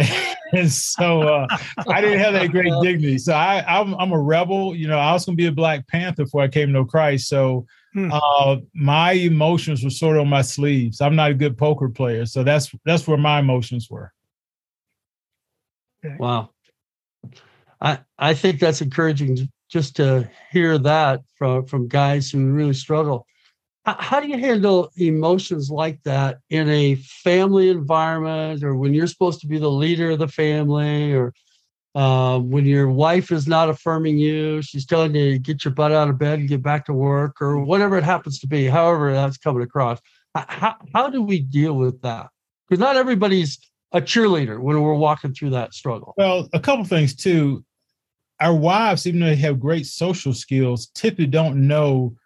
and 0.53 0.71
so 0.71 1.23
uh, 1.23 1.47
I 1.89 2.01
didn't 2.01 2.21
have 2.21 2.33
that 2.35 2.51
great 2.51 2.73
dignity. 2.83 3.19
So 3.19 3.33
I, 3.33 3.65
I'm, 3.67 3.95
I'm 3.95 4.13
a 4.13 4.21
rebel. 4.21 4.75
You 4.75 4.89
know, 4.89 4.99
I 4.99 5.13
was 5.13 5.25
going 5.25 5.37
to 5.37 5.41
be 5.41 5.47
a 5.47 5.53
Black 5.53 5.87
Panther 5.89 6.25
before 6.25 6.43
I 6.43 6.49
came 6.49 6.69
to 6.69 6.73
know 6.73 6.85
Christ. 6.85 7.29
So 7.29 7.67
hmm. 7.93 8.11
uh, 8.13 8.57
my 8.75 9.13
emotions 9.13 9.83
were 9.83 9.91
sort 9.91 10.17
of 10.17 10.23
on 10.23 10.29
my 10.29 10.43
sleeves. 10.43 11.01
I'm 11.01 11.17
not 11.17 11.31
a 11.31 11.35
good 11.35 11.57
poker 11.57 11.89
player, 11.89 12.27
so 12.27 12.43
that's 12.43 12.71
that's 12.85 13.07
where 13.07 13.19
my 13.19 13.39
emotions 13.39 13.89
were. 13.91 14.13
Wow. 16.19 16.51
I 17.81 17.99
I 18.19 18.35
think 18.35 18.61
that's 18.61 18.81
encouraging 18.81 19.49
just 19.69 19.97
to 19.97 20.31
hear 20.51 20.79
that 20.79 21.23
from 21.37 21.67
from 21.67 21.89
guys 21.89 22.31
who 22.31 22.47
really 22.47 22.75
struggle. 22.75 23.27
How, 23.87 24.19
do 24.19 24.27
you 24.27 24.37
handle 24.37 24.91
emotions 24.97 25.71
like 25.71 26.03
that 26.03 26.39
in 26.51 26.69
a 26.69 26.97
family 26.97 27.71
environment, 27.71 28.65
or 28.65 28.75
when 28.75 28.93
you're 28.93 29.07
supposed 29.07 29.41
to 29.43 29.47
be 29.47 29.59
the 29.59 29.71
leader 29.71 30.11
of 30.11 30.19
the 30.19 30.27
family, 30.27 31.13
or 31.13 31.33
uh, 31.95 32.41
when 32.41 32.67
your 32.67 32.91
wife 32.91 33.31
is 33.31 33.47
not 33.47 33.69
affirming 33.69 34.19
you, 34.19 34.61
she's 34.61 34.85
telling 34.85 35.15
you 35.15 35.33
to 35.33 35.39
get 35.39 35.65
your 35.65 35.73
butt 35.73 35.93
out 35.93 36.09
of 36.09 36.19
bed 36.19 36.41
and 36.41 36.49
get 36.49 36.65
back 36.65 36.85
to 36.87 36.93
work, 36.93 37.41
or 37.41 37.61
whatever 37.61 37.97
it 37.97 38.03
happens 38.03 38.41
to 38.41 38.49
be, 38.49 38.67
however 38.67 39.13
that's 39.13 39.39
coming 39.39 39.63
across. 39.63 40.01
How, 40.35 40.75
how 40.93 41.09
do 41.09 41.23
we 41.23 41.39
deal 41.39 41.75
with 41.75 42.03
that? 42.03 42.27
Because 42.69 42.81
not 42.81 42.97
everybody's 42.97 43.59
a 43.93 44.01
cheerleader 44.01 44.59
when 44.59 44.83
we're 44.83 44.95
walking 44.95 45.33
through 45.33 45.51
that 45.51 45.75
struggle? 45.75 46.13
Well, 46.17 46.49
a 46.53 46.59
couple 46.59 46.85
things 46.85 47.15
too. 47.15 47.65
Our 48.41 48.55
wives, 48.55 49.07
even 49.07 49.21
though 49.21 49.27
they 49.27 49.37
have 49.37 49.61
great 49.61 49.87
social 49.87 50.35
skills, 50.35 50.89
typically 50.89 51.27
don't 51.27 51.69
know 51.69 52.17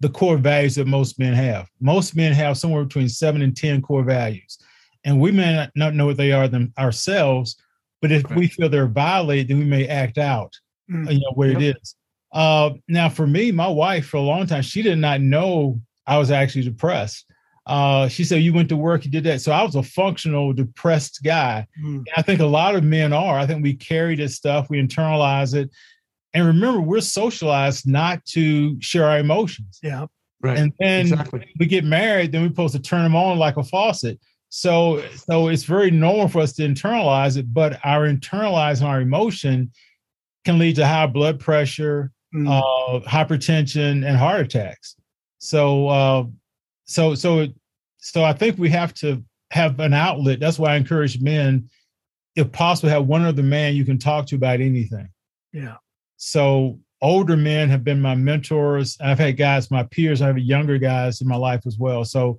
the 0.00 0.08
core 0.08 0.38
values 0.38 0.74
that 0.74 0.86
most 0.86 1.18
men 1.18 1.34
have. 1.34 1.68
Most 1.80 2.16
men 2.16 2.32
have 2.32 2.58
somewhere 2.58 2.84
between 2.84 3.08
seven 3.08 3.42
and 3.42 3.56
10 3.56 3.82
core 3.82 4.02
values. 4.02 4.58
And 5.04 5.20
we 5.20 5.30
may 5.30 5.68
not 5.74 5.94
know 5.94 6.06
what 6.06 6.16
they 6.16 6.32
are 6.32 6.48
them 6.48 6.72
ourselves, 6.78 7.56
but 8.02 8.10
if 8.10 8.28
we 8.30 8.48
feel 8.48 8.68
they're 8.68 8.86
violated, 8.86 9.48
then 9.48 9.58
we 9.58 9.64
may 9.64 9.86
act 9.86 10.18
out, 10.18 10.54
mm. 10.90 11.10
you 11.12 11.20
know, 11.20 11.32
where 11.34 11.52
yep. 11.52 11.60
it 11.60 11.76
is. 11.76 11.94
Uh, 12.32 12.70
now, 12.88 13.08
for 13.08 13.26
me, 13.26 13.52
my 13.52 13.68
wife, 13.68 14.06
for 14.06 14.16
a 14.16 14.22
long 14.22 14.46
time, 14.46 14.62
she 14.62 14.82
did 14.82 14.98
not 14.98 15.20
know 15.20 15.80
I 16.06 16.18
was 16.18 16.30
actually 16.30 16.62
depressed. 16.62 17.26
Uh, 17.66 18.08
she 18.08 18.24
said, 18.24 18.42
You 18.42 18.52
went 18.52 18.68
to 18.70 18.76
work, 18.76 19.04
you 19.04 19.10
did 19.10 19.24
that. 19.24 19.40
So 19.40 19.52
I 19.52 19.62
was 19.62 19.74
a 19.74 19.82
functional, 19.82 20.52
depressed 20.52 21.20
guy. 21.22 21.66
Mm. 21.82 22.04
I 22.16 22.22
think 22.22 22.40
a 22.40 22.46
lot 22.46 22.74
of 22.74 22.84
men 22.84 23.12
are. 23.12 23.38
I 23.38 23.46
think 23.46 23.62
we 23.62 23.74
carry 23.74 24.16
this 24.16 24.36
stuff, 24.36 24.70
we 24.70 24.80
internalize 24.80 25.54
it. 25.54 25.70
And 26.34 26.46
remember, 26.46 26.80
we're 26.80 27.00
socialized 27.00 27.88
not 27.88 28.24
to 28.26 28.80
share 28.80 29.04
our 29.04 29.18
emotions. 29.18 29.78
Yeah. 29.82 30.06
Right. 30.42 30.58
And 30.58 30.72
then 30.78 31.00
exactly. 31.02 31.52
we 31.58 31.66
get 31.66 31.84
married, 31.84 32.32
then 32.32 32.42
we're 32.42 32.48
supposed 32.48 32.74
to 32.74 32.80
turn 32.80 33.02
them 33.02 33.16
on 33.16 33.38
like 33.38 33.56
a 33.56 33.64
faucet. 33.64 34.18
So, 34.48 35.02
so 35.14 35.48
it's 35.48 35.64
very 35.64 35.90
normal 35.90 36.28
for 36.28 36.40
us 36.40 36.54
to 36.54 36.62
internalize 36.62 37.36
it, 37.36 37.52
but 37.52 37.78
our 37.84 38.08
internalizing 38.08 38.84
our 38.84 39.00
emotion 39.00 39.70
can 40.44 40.58
lead 40.58 40.76
to 40.76 40.86
high 40.86 41.06
blood 41.06 41.38
pressure, 41.38 42.10
mm. 42.34 42.48
uh, 42.48 43.06
hypertension, 43.08 44.06
and 44.06 44.16
heart 44.16 44.40
attacks. 44.40 44.96
So, 45.38 45.88
uh, 45.88 46.24
so, 46.84 47.14
so 47.14 47.46
so 47.98 48.24
I 48.24 48.32
think 48.32 48.58
we 48.58 48.70
have 48.70 48.94
to 48.94 49.22
have 49.50 49.78
an 49.78 49.92
outlet. 49.92 50.40
That's 50.40 50.58
why 50.58 50.72
I 50.72 50.76
encourage 50.76 51.20
men, 51.20 51.68
if 52.34 52.50
possible, 52.50 52.88
have 52.88 53.06
one 53.06 53.24
other 53.24 53.42
man 53.42 53.74
you 53.74 53.84
can 53.84 53.98
talk 53.98 54.26
to 54.28 54.36
about 54.36 54.60
anything. 54.60 55.08
Yeah. 55.52 55.76
So 56.22 56.78
older 57.00 57.34
men 57.34 57.70
have 57.70 57.82
been 57.82 57.98
my 57.98 58.14
mentors. 58.14 58.98
I've 59.00 59.18
had 59.18 59.38
guys, 59.38 59.70
my 59.70 59.84
peers. 59.84 60.20
I 60.20 60.26
have 60.26 60.38
younger 60.38 60.76
guys 60.76 61.22
in 61.22 61.26
my 61.26 61.36
life 61.36 61.62
as 61.66 61.78
well. 61.78 62.04
So 62.04 62.38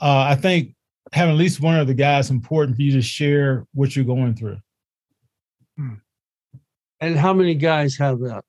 uh, 0.00 0.24
I 0.30 0.34
think 0.34 0.74
having 1.12 1.34
at 1.34 1.38
least 1.38 1.60
one 1.60 1.78
of 1.78 1.86
the 1.86 1.94
guys 1.94 2.30
important 2.30 2.76
for 2.76 2.82
you 2.82 2.92
to 2.92 3.02
share 3.02 3.66
what 3.74 3.94
you're 3.94 4.06
going 4.06 4.34
through. 4.34 4.56
Hmm. 5.76 5.94
And 7.00 7.18
how 7.18 7.34
many 7.34 7.54
guys 7.54 7.98
have 7.98 8.18
that? 8.20 8.44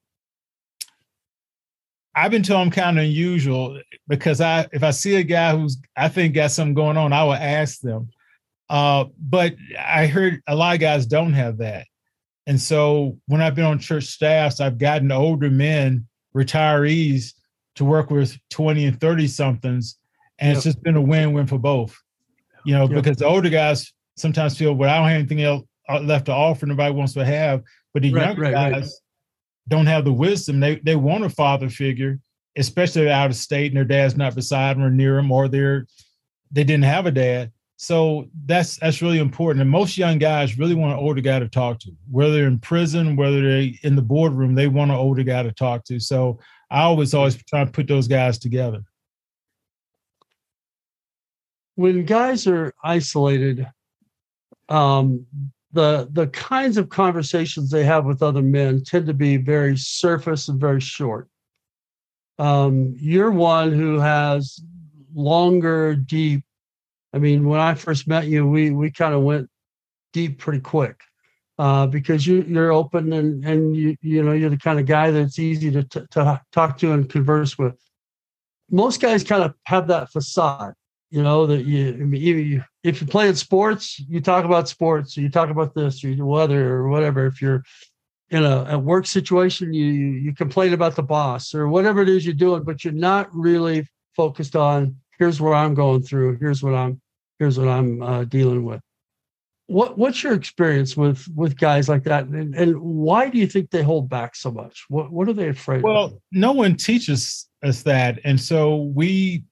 I've 2.16 2.32
been 2.32 2.42
told 2.44 2.62
I'm 2.62 2.72
kind 2.72 2.98
of 2.98 3.04
unusual 3.04 3.82
because 4.08 4.40
I 4.40 4.66
if 4.72 4.82
I 4.82 4.92
see 4.92 5.16
a 5.16 5.24
guy 5.24 5.56
who's 5.56 5.78
I 5.96 6.08
think 6.08 6.36
got 6.36 6.52
something 6.52 6.74
going 6.74 6.98
on, 6.98 7.12
I 7.12 7.24
will 7.26 7.34
ask 7.34 7.82
them. 7.82 8.10
Uh, 8.70 9.06
but 9.20 9.56
I 9.78 10.08
heard 10.08 10.42
a 10.48 10.56
lot 10.56 10.76
of 10.76 10.80
guys 10.80 11.06
don't 11.06 11.34
have 11.34 11.58
that. 11.58 11.86
And 12.50 12.60
so 12.60 13.18
when 13.28 13.42
I've 13.42 13.56
been 13.56 13.66
on 13.66 13.80
church 13.80 14.06
staffs, 14.06 14.60
I've 14.60 14.78
gotten 14.78 15.12
older 15.12 15.50
men, 15.50 16.06
retirees, 16.36 17.34
to 17.76 17.86
work 17.86 18.10
with 18.10 18.38
20 18.50 18.86
and 18.86 19.00
30 19.00 19.28
somethings. 19.28 19.98
And 20.40 20.50
yep. 20.50 20.58
it's 20.58 20.66
just 20.66 20.84
been 20.84 20.98
a 20.98 21.02
win-win 21.02 21.48
for 21.48 21.60
both. 21.60 21.98
You 22.66 22.74
know, 22.74 22.90
yep. 22.90 22.96
because 22.96 23.18
the 23.18 23.26
older 23.26 23.50
guys 23.50 23.94
sometimes 24.18 24.58
feel, 24.58 24.74
well, 24.74 24.90
I 24.90 24.98
don't 24.98 25.08
have 25.08 25.20
anything 25.20 25.44
else 25.44 25.64
uh, 25.88 26.02
left 26.02 26.26
to 26.26 26.34
offer, 26.34 26.66
nobody 26.66 26.94
wants 26.94 27.14
to 27.14 27.24
have. 27.24 27.64
But 27.94 28.04
the 28.04 28.14
right, 28.14 28.26
younger 28.26 28.42
right, 28.42 28.52
guys, 28.52 28.74
right 28.74 28.90
don't 29.70 29.86
have 29.86 30.04
the 30.04 30.12
wisdom. 30.12 30.60
They 30.60 30.76
they 30.80 30.96
want 30.96 31.24
a 31.24 31.30
father 31.30 31.70
figure, 31.70 32.20
especially 32.58 33.10
out 33.10 33.30
of 33.30 33.36
state, 33.36 33.68
and 33.68 33.78
their 33.78 33.86
dad's 33.86 34.18
not 34.18 34.36
beside 34.36 34.76
them 34.76 34.84
or 34.84 34.90
near 34.90 35.16
them, 35.16 35.32
or 35.32 35.48
they're 35.48 35.86
they 36.52 36.64
didn't 36.64 36.84
have 36.84 37.06
a 37.06 37.12
dad. 37.12 37.52
So 37.82 38.28
that's 38.46 38.76
that's 38.76 39.02
really 39.02 39.20
important. 39.20 39.62
And 39.62 39.70
most 39.70 39.98
young 39.98 40.18
guys 40.18 40.60
really 40.60 40.76
want 40.76 40.92
an 40.92 41.00
older 41.00 41.22
guy 41.22 41.40
to 41.40 41.48
talk 41.48 41.80
to, 41.80 41.92
whether 42.12 42.34
they're 42.34 42.48
in 42.48 42.60
prison, 42.60 43.16
whether 43.16 43.42
they're 43.42 43.72
in 43.84 43.96
the 43.96 44.02
boardroom, 44.02 44.54
they 44.54 44.68
want 44.68 44.92
an 44.92 44.98
older 44.98 45.24
guy 45.24 45.44
to 45.44 45.54
talk 45.54 45.86
to. 45.86 45.98
So 45.98 46.40
I 46.70 46.82
always 46.82 47.14
always 47.14 47.42
try 47.42 47.64
to 47.64 47.72
put 47.72 47.88
those 47.88 48.10
guys 48.10 48.38
together. 48.38 48.84
When 51.76 52.04
guys 52.04 52.48
are 52.48 52.74
isolated, 52.84 53.66
um, 54.68 55.26
the 55.72 56.10
the 56.12 56.28
kinds 56.28 56.76
of 56.76 56.90
conversations 56.90 57.72
they 57.72 57.86
have 57.86 58.04
with 58.04 58.22
other 58.22 58.42
men 58.42 58.84
tend 58.84 59.08
to 59.08 59.14
be 59.14 59.38
very 59.38 59.78
surface 59.78 60.50
and 60.50 60.60
very 60.60 60.82
short. 60.82 61.30
Um, 62.40 62.94
you're 62.98 63.32
one 63.32 63.72
who 63.72 64.00
has 64.00 64.60
longer, 65.16 65.96
deep. 65.96 66.44
I 67.14 67.18
mean, 67.18 67.46
when 67.46 67.60
I 67.60 67.74
first 67.74 68.08
met 68.08 68.28
you, 68.28 68.48
we 68.48 68.72
we 68.72 68.92
kind 68.92 69.14
of 69.14 69.22
went 69.22 69.50
deep 70.14 70.40
pretty 70.40 70.60
quick 70.60 71.02
uh, 71.58 71.88
because 71.88 72.26
you 72.26 72.44
you're 72.48 72.72
open 72.72 73.14
and 73.14 73.44
and 73.46 73.76
you 73.76 73.96
you 74.02 74.24
know 74.24 74.34
you're 74.34 74.50
the 74.50 74.58
kind 74.58 74.80
of 74.80 74.86
guy 74.86 75.12
that's 75.12 75.40
easy 75.40 75.72
to 75.72 75.84
t- 75.84 76.06
to 76.12 76.42
talk 76.52 76.78
to 76.80 76.94
and 76.94 77.10
converse 77.10 77.58
with. 77.58 77.76
Most 78.72 79.02
guys 79.02 79.24
kind 79.24 79.44
of 79.44 79.56
have 79.66 79.88
that 79.88 80.12
facade 80.12 80.74
you 81.10 81.24
know 81.24 81.48
that 81.48 81.66
you, 81.66 81.90
I 81.90 81.98
mean, 81.98 82.22
you 82.22 82.64
if 82.84 83.02
you're 83.02 83.08
playing 83.08 83.36
sports 83.36 84.00
you 84.00 84.22
talk 84.22 84.46
about 84.46 84.70
sports 84.70 85.18
or 85.18 85.22
you 85.22 85.30
talk 85.30 85.50
about 85.50 85.74
this 85.74 86.04
or 86.04 86.14
the 86.14 86.26
weather 86.26 86.74
or 86.74 86.90
whatever 86.90 87.26
if 87.26 87.42
you're 87.42 87.64
in 88.30 88.44
a, 88.44 88.66
a 88.70 88.80
work 88.80 89.08
situation 89.08 89.74
you 89.74 89.86
you 89.86 90.34
complain 90.34 90.74
about 90.74 90.96
the 90.96 91.04
boss 91.04 91.54
or 91.54 91.68
whatever 91.68 92.02
it 92.02 92.10
is 92.10 92.26
you're 92.26 92.36
doing 92.36 92.64
but 92.64 92.84
you're 92.84 92.94
not 92.94 93.34
really 93.34 93.88
focused 94.16 94.56
on 94.56 94.96
here's 95.20 95.40
where 95.40 95.54
i'm 95.54 95.74
going 95.74 96.02
through 96.02 96.38
here's 96.38 96.64
what 96.64 96.74
i'm 96.74 97.00
here's 97.38 97.60
what 97.60 97.68
i'm 97.68 98.02
uh, 98.02 98.24
dealing 98.24 98.64
with 98.64 98.82
what 99.68 99.98
what's 100.00 100.24
your 100.24 100.34
experience 100.34 100.98
with 100.98 101.28
with 101.36 101.56
guys 101.56 101.88
like 101.88 102.04
that 102.04 102.26
and, 102.26 102.56
and 102.56 102.80
why 102.82 103.30
do 103.30 103.38
you 103.38 103.46
think 103.46 103.70
they 103.70 103.84
hold 103.84 104.10
back 104.10 104.36
so 104.36 104.50
much 104.50 104.86
what 104.90 105.12
what 105.12 105.30
are 105.30 105.34
they 105.34 105.50
afraid 105.50 105.78
of? 105.78 105.84
well 105.84 106.06
of? 106.06 106.18
no 106.32 106.52
one 106.52 106.76
teaches 106.76 107.48
us 107.64 107.84
that 107.84 108.20
and 108.24 108.40
so 108.40 108.78
we 108.96 109.44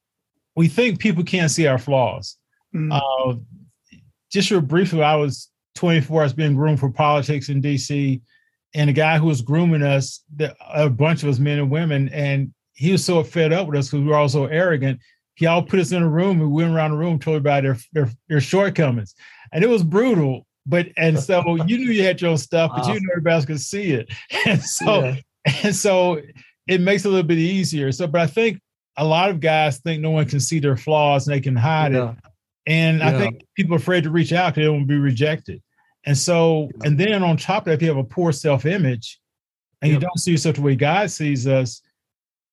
we 0.57 0.67
think 0.67 0.99
people 0.99 1.23
can't 1.23 1.51
see 1.51 1.67
our 1.67 1.77
flaws. 1.77 2.35
Mm-hmm. 2.75 2.91
Uh, 2.91 3.35
just 4.31 4.49
real 4.49 4.59
briefly, 4.59 5.03
I 5.03 5.15
was 5.15 5.49
24. 5.75 6.21
I 6.21 6.23
was 6.23 6.33
being 6.33 6.55
groomed 6.55 6.79
for 6.79 6.89
politics 6.89 7.49
in 7.49 7.61
DC, 7.61 8.19
and 8.73 8.89
a 8.89 8.93
guy 8.93 9.19
who 9.19 9.27
was 9.27 9.43
grooming 9.43 9.83
us, 9.83 10.23
a 10.73 10.89
bunch 10.89 11.21
of 11.21 11.29
us, 11.29 11.37
men 11.37 11.59
and 11.59 11.69
women, 11.69 12.09
and 12.09 12.51
he 12.73 12.91
was 12.91 13.05
so 13.05 13.23
fed 13.23 13.53
up 13.53 13.67
with 13.67 13.77
us 13.77 13.87
because 13.87 14.03
we 14.03 14.09
were 14.09 14.17
all 14.17 14.27
so 14.27 14.45
arrogant. 14.45 14.99
He 15.37 15.45
all 15.45 15.61
put 15.61 15.79
us 15.79 15.91
in 15.91 16.01
a 16.01 16.09
room 16.09 16.41
and 16.41 16.51
we 16.51 16.63
went 16.63 16.75
around 16.75 16.91
the 16.91 16.97
room, 16.97 17.19
told 17.19 17.37
about 17.37 17.61
their, 17.61 17.77
their 17.93 18.09
their 18.27 18.41
shortcomings, 18.41 19.13
and 19.53 19.63
it 19.63 19.67
was 19.67 19.83
brutal. 19.83 20.47
But 20.65 20.87
and 20.97 21.19
so 21.19 21.55
you 21.65 21.77
knew 21.77 21.91
you 21.91 22.03
had 22.03 22.19
your 22.19 22.31
own 22.31 22.37
stuff, 22.37 22.71
but 22.75 22.87
wow. 22.87 22.93
you 22.93 22.99
knew 22.99 23.09
everybody 23.11 23.35
else 23.35 23.45
could 23.45 23.61
see 23.61 23.91
it, 23.91 24.11
and 24.47 24.61
so 24.61 25.05
yeah. 25.05 25.15
and 25.63 25.75
so 25.75 26.19
it 26.67 26.81
makes 26.81 27.05
it 27.05 27.09
a 27.09 27.11
little 27.11 27.27
bit 27.27 27.37
easier. 27.37 27.91
So, 27.91 28.07
but 28.07 28.19
I 28.19 28.25
think 28.25 28.59
a 28.97 29.05
lot 29.05 29.29
of 29.29 29.39
guys 29.39 29.77
think 29.77 30.01
no 30.01 30.09
one 30.09 30.25
can 30.25 30.39
see 30.39 30.59
their 30.59 30.75
flaws 30.75 31.27
and 31.27 31.35
they 31.35 31.39
can 31.39 31.55
hide 31.55 31.93
yeah. 31.93 32.11
it. 32.11 32.17
And 32.65 32.99
yeah. 32.99 33.09
I 33.09 33.11
think 33.13 33.45
people 33.55 33.75
are 33.75 33.77
afraid 33.77 34.03
to 34.05 34.09
reach 34.09 34.33
out 34.33 34.55
because 34.55 34.65
they 34.65 34.69
won't 34.69 34.87
be 34.87 34.97
rejected. 34.97 35.61
And 36.05 36.17
so, 36.17 36.69
and 36.83 36.97
then 36.97 37.23
on 37.23 37.37
top 37.37 37.63
of 37.63 37.65
that, 37.65 37.73
if 37.73 37.81
you 37.81 37.87
have 37.89 37.97
a 37.97 38.03
poor 38.03 38.31
self 38.31 38.65
image 38.65 39.19
and 39.81 39.91
you 39.91 39.99
don't 39.99 40.17
see 40.17 40.31
yourself 40.31 40.55
the 40.55 40.61
way 40.63 40.75
God 40.75 41.11
sees 41.11 41.45
us, 41.45 41.81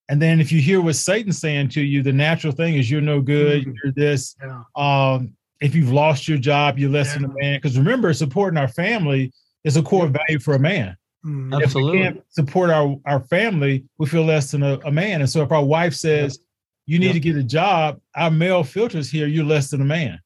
and 0.08 0.20
then 0.20 0.40
if 0.40 0.52
you 0.52 0.60
hear 0.60 0.80
what 0.80 0.96
Satan's 0.96 1.38
saying 1.38 1.70
to 1.70 1.80
you, 1.80 2.02
the 2.02 2.12
natural 2.12 2.52
thing 2.52 2.74
is 2.74 2.90
you're 2.90 3.00
no 3.00 3.20
good, 3.20 3.62
mm-hmm. 3.62 3.72
you're 3.82 3.92
this. 3.92 4.36
Yeah. 4.42 4.62
Um, 4.76 5.32
if 5.60 5.74
you've 5.74 5.92
lost 5.92 6.28
your 6.28 6.36
job, 6.38 6.78
you're 6.78 6.90
less 6.90 7.14
than 7.14 7.24
a 7.24 7.28
man. 7.28 7.56
Because 7.56 7.78
remember, 7.78 8.12
supporting 8.12 8.58
our 8.58 8.68
family 8.68 9.32
is 9.64 9.76
a 9.76 9.82
core 9.82 10.08
value 10.08 10.38
for 10.38 10.54
a 10.54 10.58
man. 10.58 10.96
Mm. 11.24 11.62
If 11.62 11.74
we 11.74 11.90
can't 11.92 12.22
support 12.28 12.68
our, 12.68 12.96
our 13.06 13.20
family, 13.20 13.84
we 13.96 14.06
feel 14.06 14.24
less 14.24 14.50
than 14.50 14.62
a, 14.62 14.78
a 14.84 14.92
man. 14.92 15.22
And 15.22 15.30
so 15.30 15.42
if 15.42 15.52
our 15.52 15.64
wife 15.64 15.94
says, 15.94 16.38
you 16.84 16.98
need 16.98 17.06
Yeah. 17.06 17.12
to 17.14 17.20
get 17.20 17.36
a 17.36 17.42
job, 17.42 17.98
our 18.14 18.30
male 18.30 18.62
filters 18.62 19.10
here, 19.10 19.26
you're 19.26 19.44
less 19.44 19.70
than 19.70 19.80
a 19.80 19.86
man. 19.86 20.18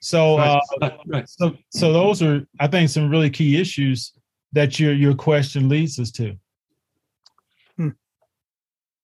So 0.00 0.38
Right, 0.38 0.48
uh, 0.48 0.60
right, 0.80 0.98
right. 1.08 1.28
so 1.28 1.56
so 1.70 1.92
those 1.92 2.22
are 2.22 2.46
I 2.58 2.68
think 2.68 2.88
some 2.88 3.10
really 3.10 3.28
key 3.28 3.60
issues 3.60 4.12
that 4.52 4.80
your 4.80 4.94
your 4.94 5.14
question 5.14 5.68
leads 5.68 5.98
us 5.98 6.10
to. 6.12 6.36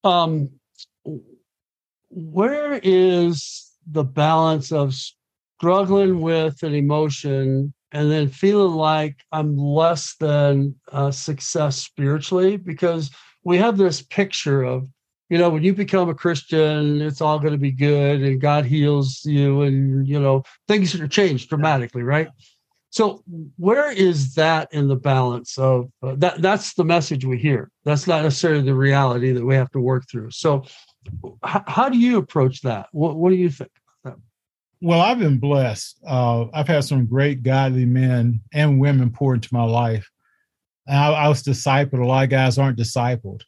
Um 0.04 0.48
where 2.10 2.80
is 2.82 3.70
the 3.90 4.04
balance 4.04 4.70
of 4.72 4.94
struggling 5.58 6.20
with 6.20 6.62
an 6.62 6.74
emotion 6.74 7.72
and 7.92 8.10
then 8.10 8.28
feeling 8.28 8.72
like 8.72 9.16
i'm 9.32 9.56
less 9.56 10.14
than 10.16 10.74
uh, 10.92 11.10
success 11.10 11.76
spiritually? 11.76 12.56
Because 12.56 13.10
we 13.44 13.58
have 13.58 13.76
this 13.76 14.02
picture 14.02 14.62
of 14.62 14.88
you 15.28 15.38
know 15.38 15.48
when 15.48 15.62
you 15.62 15.72
become 15.72 16.08
a 16.08 16.14
christian 16.14 17.00
it's 17.00 17.20
all 17.20 17.38
going 17.38 17.52
to 17.52 17.58
be 17.58 17.72
good 17.72 18.20
and 18.22 18.40
god 18.40 18.66
heals 18.66 19.24
you 19.24 19.62
and 19.62 20.06
you 20.06 20.20
know 20.20 20.42
things 20.68 20.94
are 20.94 21.08
changed 21.08 21.48
dramatically 21.48 22.02
right 22.02 22.28
so 22.92 23.24
where 23.56 23.90
is 23.90 24.34
that 24.34 24.68
in 24.70 24.86
the 24.86 24.96
balance 24.96 25.56
of 25.56 25.90
uh, 26.02 26.14
that? 26.18 26.42
That's 26.42 26.74
the 26.74 26.84
message 26.84 27.24
we 27.24 27.38
hear. 27.38 27.70
That's 27.86 28.06
not 28.06 28.22
necessarily 28.22 28.62
the 28.62 28.74
reality 28.74 29.32
that 29.32 29.44
we 29.44 29.54
have 29.54 29.70
to 29.70 29.80
work 29.80 30.04
through. 30.10 30.30
So, 30.30 30.64
h- 31.42 31.62
how 31.66 31.88
do 31.88 31.98
you 31.98 32.18
approach 32.18 32.60
that? 32.62 32.88
What, 32.92 33.16
what 33.16 33.30
do 33.30 33.36
you 33.36 33.48
think? 33.48 33.70
Well, 34.82 35.00
I've 35.00 35.20
been 35.20 35.38
blessed. 35.38 36.00
Uh, 36.06 36.46
I've 36.52 36.68
had 36.68 36.84
some 36.84 37.06
great 37.06 37.42
godly 37.42 37.86
men 37.86 38.40
and 38.52 38.78
women 38.78 39.10
pour 39.10 39.32
into 39.32 39.54
my 39.54 39.64
life. 39.64 40.10
I, 40.86 41.12
I 41.12 41.28
was 41.28 41.42
discipled. 41.42 42.02
A 42.02 42.04
lot 42.04 42.24
of 42.24 42.30
guys 42.30 42.58
aren't 42.58 42.78
discipled. 42.78 43.42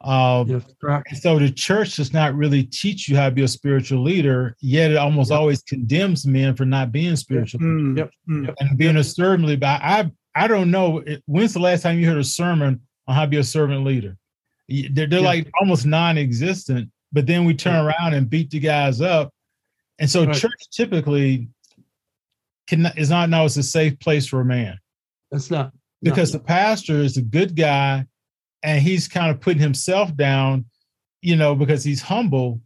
Uh, 0.00 0.44
Yes, 0.46 0.62
correct. 0.80 1.08
And 1.10 1.18
so 1.20 1.38
the 1.38 1.50
church 1.50 1.96
does 1.96 2.12
not 2.12 2.34
really 2.34 2.62
teach 2.62 3.08
you 3.08 3.16
how 3.16 3.28
to 3.28 3.34
be 3.34 3.42
a 3.42 3.48
spiritual 3.48 4.02
leader, 4.02 4.56
yet 4.60 4.92
it 4.92 4.96
almost 4.96 5.30
Yep. 5.30 5.38
always 5.40 5.62
condemns 5.62 6.26
men 6.26 6.54
for 6.54 6.64
not 6.64 6.92
being 6.92 7.16
spiritual 7.16 7.60
Mm. 7.60 7.96
Yep. 7.98 8.10
Mm. 8.28 8.54
and 8.60 8.78
being 8.78 8.96
a 8.96 9.04
servant 9.04 9.48
leader. 9.48 9.60
But 9.60 9.82
I, 9.82 10.10
I 10.36 10.46
don't 10.46 10.70
know. 10.70 11.02
When's 11.26 11.52
the 11.52 11.58
last 11.60 11.82
time 11.82 11.98
you 11.98 12.06
heard 12.06 12.18
a 12.18 12.24
sermon 12.24 12.80
on 13.08 13.14
how 13.16 13.22
to 13.22 13.28
be 13.28 13.38
a 13.38 13.44
servant 13.44 13.84
leader? 13.84 14.16
They're, 14.68 15.06
they're 15.06 15.18
Yeah. 15.20 15.26
like 15.26 15.50
almost 15.60 15.84
non-existent. 15.84 16.90
But 17.10 17.26
then 17.26 17.44
we 17.44 17.54
turn 17.54 17.84
around 17.86 18.14
and 18.14 18.28
beat 18.30 18.50
the 18.50 18.60
guys 18.60 19.00
up, 19.00 19.32
and 19.98 20.08
so 20.10 20.26
Right. 20.26 20.36
church 20.36 20.68
typically 20.70 21.48
can 22.66 22.86
is 22.96 23.08
not 23.10 23.30
known 23.30 23.46
as 23.46 23.56
a 23.56 23.62
safe 23.62 23.98
place 23.98 24.26
for 24.26 24.42
a 24.42 24.44
man 24.44 24.78
That's 25.32 25.50
not 25.50 25.72
no. 26.02 26.10
because 26.12 26.32
the 26.32 26.38
pastor 26.38 26.98
is 26.98 27.16
a 27.16 27.22
good 27.22 27.56
guy 27.56 28.04
and 28.62 28.82
he's 28.82 29.08
kind 29.08 29.30
of 29.30 29.40
putting 29.40 29.62
himself 29.62 30.14
down, 30.16 30.64
you 31.22 31.36
know, 31.36 31.54
because 31.54 31.84
he's 31.84 32.02
humble. 32.02 32.60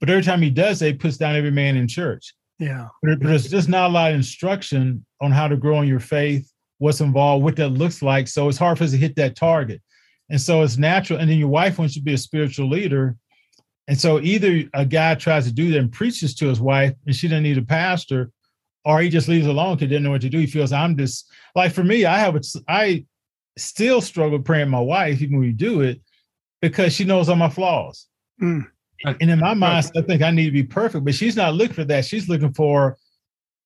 But 0.00 0.10
every 0.10 0.22
time 0.22 0.42
he 0.42 0.50
does 0.50 0.78
that, 0.78 0.86
he 0.86 0.92
puts 0.94 1.16
down 1.16 1.36
every 1.36 1.50
man 1.50 1.76
in 1.76 1.88
church. 1.88 2.34
Yeah. 2.58 2.88
But, 3.02 3.20
there's 3.20 3.48
just 3.48 3.68
not 3.68 3.90
a 3.90 3.92
lot 3.92 4.10
of 4.10 4.16
instruction 4.16 5.04
on 5.20 5.30
how 5.30 5.48
to 5.48 5.56
grow 5.56 5.80
in 5.80 5.88
your 5.88 6.00
faith, 6.00 6.50
what's 6.78 7.00
involved, 7.00 7.44
what 7.44 7.56
that 7.56 7.70
looks 7.70 8.02
like. 8.02 8.28
So 8.28 8.48
it's 8.48 8.58
hard 8.58 8.78
for 8.78 8.84
us 8.84 8.90
to 8.92 8.96
hit 8.96 9.16
that 9.16 9.36
target. 9.36 9.80
And 10.30 10.40
so 10.40 10.62
it's 10.62 10.76
natural. 10.76 11.18
And 11.18 11.30
then 11.30 11.38
your 11.38 11.48
wife 11.48 11.78
wants 11.78 11.96
you 11.96 12.02
to 12.02 12.04
be 12.04 12.14
a 12.14 12.18
spiritual 12.18 12.68
leader. 12.68 13.16
And 13.86 13.98
so 13.98 14.20
either 14.20 14.68
a 14.74 14.84
guy 14.84 15.14
tries 15.14 15.46
to 15.46 15.52
do 15.52 15.70
that 15.70 15.78
and 15.78 15.90
preaches 15.90 16.34
to 16.36 16.46
his 16.46 16.60
wife 16.60 16.94
and 17.06 17.14
she 17.14 17.28
doesn't 17.28 17.42
need 17.42 17.58
a 17.58 17.62
pastor, 17.62 18.30
or 18.84 19.00
he 19.00 19.08
just 19.08 19.28
leaves 19.28 19.46
alone 19.46 19.76
because 19.76 19.82
he 19.82 19.88
didn't 19.88 20.04
know 20.04 20.10
what 20.10 20.20
to 20.20 20.28
do. 20.28 20.38
He 20.38 20.46
feels 20.46 20.72
I'm 20.72 20.96
just 20.96 21.30
like 21.54 21.72
for 21.72 21.84
me, 21.84 22.04
I 22.04 22.18
have 22.18 22.36
a 22.36 22.40
I 22.68 23.06
still 23.58 24.00
struggle 24.00 24.38
praying 24.40 24.68
my 24.70 24.80
wife, 24.80 25.20
even 25.20 25.38
when 25.38 25.46
we 25.46 25.52
do 25.52 25.80
it, 25.82 26.00
because 26.60 26.92
she 26.92 27.04
knows 27.04 27.28
all 27.28 27.36
my 27.36 27.48
flaws. 27.50 28.06
Mm. 28.42 28.66
And 29.04 29.30
in 29.30 29.38
my 29.38 29.54
mind, 29.54 29.90
I 29.96 30.02
think 30.02 30.22
I 30.22 30.30
need 30.30 30.46
to 30.46 30.50
be 30.50 30.64
perfect, 30.64 31.04
but 31.04 31.14
she's 31.14 31.36
not 31.36 31.54
looking 31.54 31.74
for 31.74 31.84
that. 31.84 32.04
She's 32.04 32.28
looking 32.28 32.52
for 32.52 32.96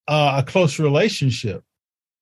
uh, 0.09 0.43
a 0.45 0.51
close 0.51 0.79
relationship. 0.79 1.65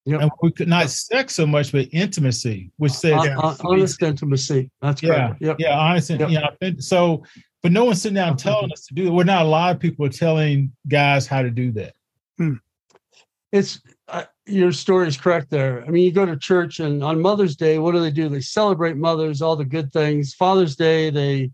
Yep. 0.06 0.20
And 0.22 0.30
we 0.42 0.50
could 0.52 0.68
not 0.68 0.88
sex 0.90 1.34
so 1.34 1.46
much, 1.46 1.72
but 1.72 1.88
intimacy, 1.92 2.70
which 2.78 2.92
says 2.92 3.14
Hon- 3.14 3.32
hon- 3.32 3.56
honest 3.64 4.02
intimacy. 4.02 4.70
That's 4.80 5.02
yeah, 5.02 5.28
correct. 5.28 5.42
Yep. 5.42 5.56
yeah, 5.58 5.78
honest. 5.78 6.10
and- 6.10 6.20
Yep. 6.20 6.30
Yeah, 6.30 6.48
and 6.60 6.82
so, 6.82 7.24
but 7.62 7.72
no 7.72 7.84
one's 7.84 8.00
sitting 8.00 8.14
down 8.14 8.32
Okay. 8.32 8.44
telling 8.44 8.72
us 8.72 8.86
to 8.86 8.94
do 8.94 9.08
it. 9.08 9.10
We're 9.10 9.24
not 9.24 9.44
a 9.44 9.48
lot 9.48 9.74
of 9.74 9.80
people 9.80 10.06
are 10.06 10.10
telling 10.10 10.72
guys 10.88 11.26
how 11.26 11.42
to 11.42 11.50
do 11.50 11.72
that. 11.72 11.94
it's 13.52 13.80
uh, 14.08 14.24
your 14.50 14.72
story 14.72 15.08
is 15.08 15.16
correct 15.16 15.50
there. 15.50 15.84
I 15.86 15.90
mean, 15.90 16.04
you 16.04 16.12
go 16.12 16.26
to 16.26 16.36
church 16.36 16.80
and 16.80 17.02
on 17.02 17.20
Mother's 17.20 17.56
Day, 17.56 17.78
what 17.78 17.92
do 17.92 18.00
they 18.00 18.10
do? 18.10 18.28
They 18.28 18.40
celebrate 18.40 18.96
mothers, 18.96 19.42
all 19.42 19.56
the 19.56 19.64
good 19.64 19.92
things. 19.92 20.34
Father's 20.34 20.76
Day, 20.76 21.10
they 21.10 21.50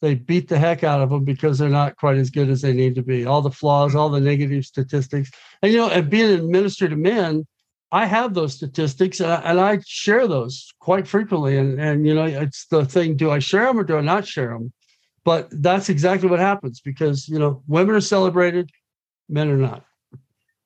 they 0.00 0.16
beat 0.16 0.48
the 0.48 0.58
heck 0.58 0.82
out 0.82 1.00
of 1.00 1.10
them 1.10 1.24
because 1.24 1.58
they're 1.58 1.68
not 1.68 1.96
quite 1.96 2.16
as 2.16 2.28
good 2.28 2.50
as 2.50 2.60
they 2.60 2.72
need 2.72 2.96
to 2.96 3.02
be. 3.02 3.24
All 3.24 3.40
the 3.40 3.52
flaws, 3.52 3.94
all 3.94 4.08
the 4.08 4.20
negative 4.20 4.64
statistics, 4.66 5.30
and 5.62 5.72
you 5.72 5.78
know, 5.78 5.88
and 5.88 6.10
being 6.10 6.38
a 6.38 6.42
minister 6.42 6.88
to 6.88 6.96
men, 6.96 7.46
I 7.92 8.06
have 8.06 8.34
those 8.34 8.54
statistics 8.54 9.20
and 9.20 9.30
I, 9.30 9.36
and 9.42 9.60
I 9.60 9.78
share 9.86 10.26
those 10.26 10.72
quite 10.80 11.06
frequently. 11.06 11.56
And 11.56 11.80
and 11.80 12.06
you 12.06 12.14
know, 12.14 12.24
it's 12.24 12.66
the 12.66 12.84
thing: 12.84 13.16
do 13.16 13.30
I 13.30 13.38
share 13.38 13.66
them 13.66 13.78
or 13.78 13.84
do 13.84 13.96
I 13.96 14.00
not 14.00 14.26
share 14.26 14.48
them? 14.48 14.72
But 15.24 15.48
that's 15.52 15.88
exactly 15.88 16.28
what 16.28 16.40
happens 16.40 16.80
because 16.80 17.28
you 17.28 17.38
know, 17.38 17.62
women 17.68 17.94
are 17.94 18.00
celebrated, 18.00 18.70
men 19.28 19.48
are 19.50 19.56
not. 19.56 19.84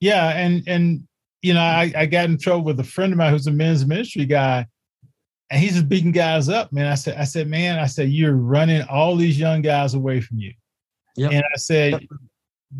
Yeah, 0.00 0.28
and 0.28 0.66
and 0.66 1.06
you 1.46 1.54
know, 1.54 1.60
I, 1.60 1.92
I 1.96 2.06
got 2.06 2.24
in 2.28 2.38
trouble 2.38 2.64
with 2.64 2.80
a 2.80 2.84
friend 2.84 3.12
of 3.12 3.18
mine 3.18 3.32
who's 3.32 3.46
a 3.46 3.52
men's 3.52 3.86
ministry 3.86 4.26
guy, 4.26 4.66
and 5.50 5.60
he's 5.60 5.74
just 5.74 5.88
beating 5.88 6.12
guys 6.12 6.48
up, 6.48 6.72
man. 6.72 6.86
I 6.86 6.96
said, 6.96 7.16
I 7.18 7.24
said, 7.24 7.46
man, 7.48 7.78
I 7.78 7.86
said, 7.86 8.10
you're 8.10 8.34
running 8.36 8.82
all 8.90 9.14
these 9.14 9.38
young 9.38 9.62
guys 9.62 9.94
away 9.94 10.20
from 10.20 10.38
you. 10.38 10.52
Yep. 11.16 11.32
And 11.32 11.44
I 11.54 11.56
said, 11.56 11.92
Yep. 11.92 12.02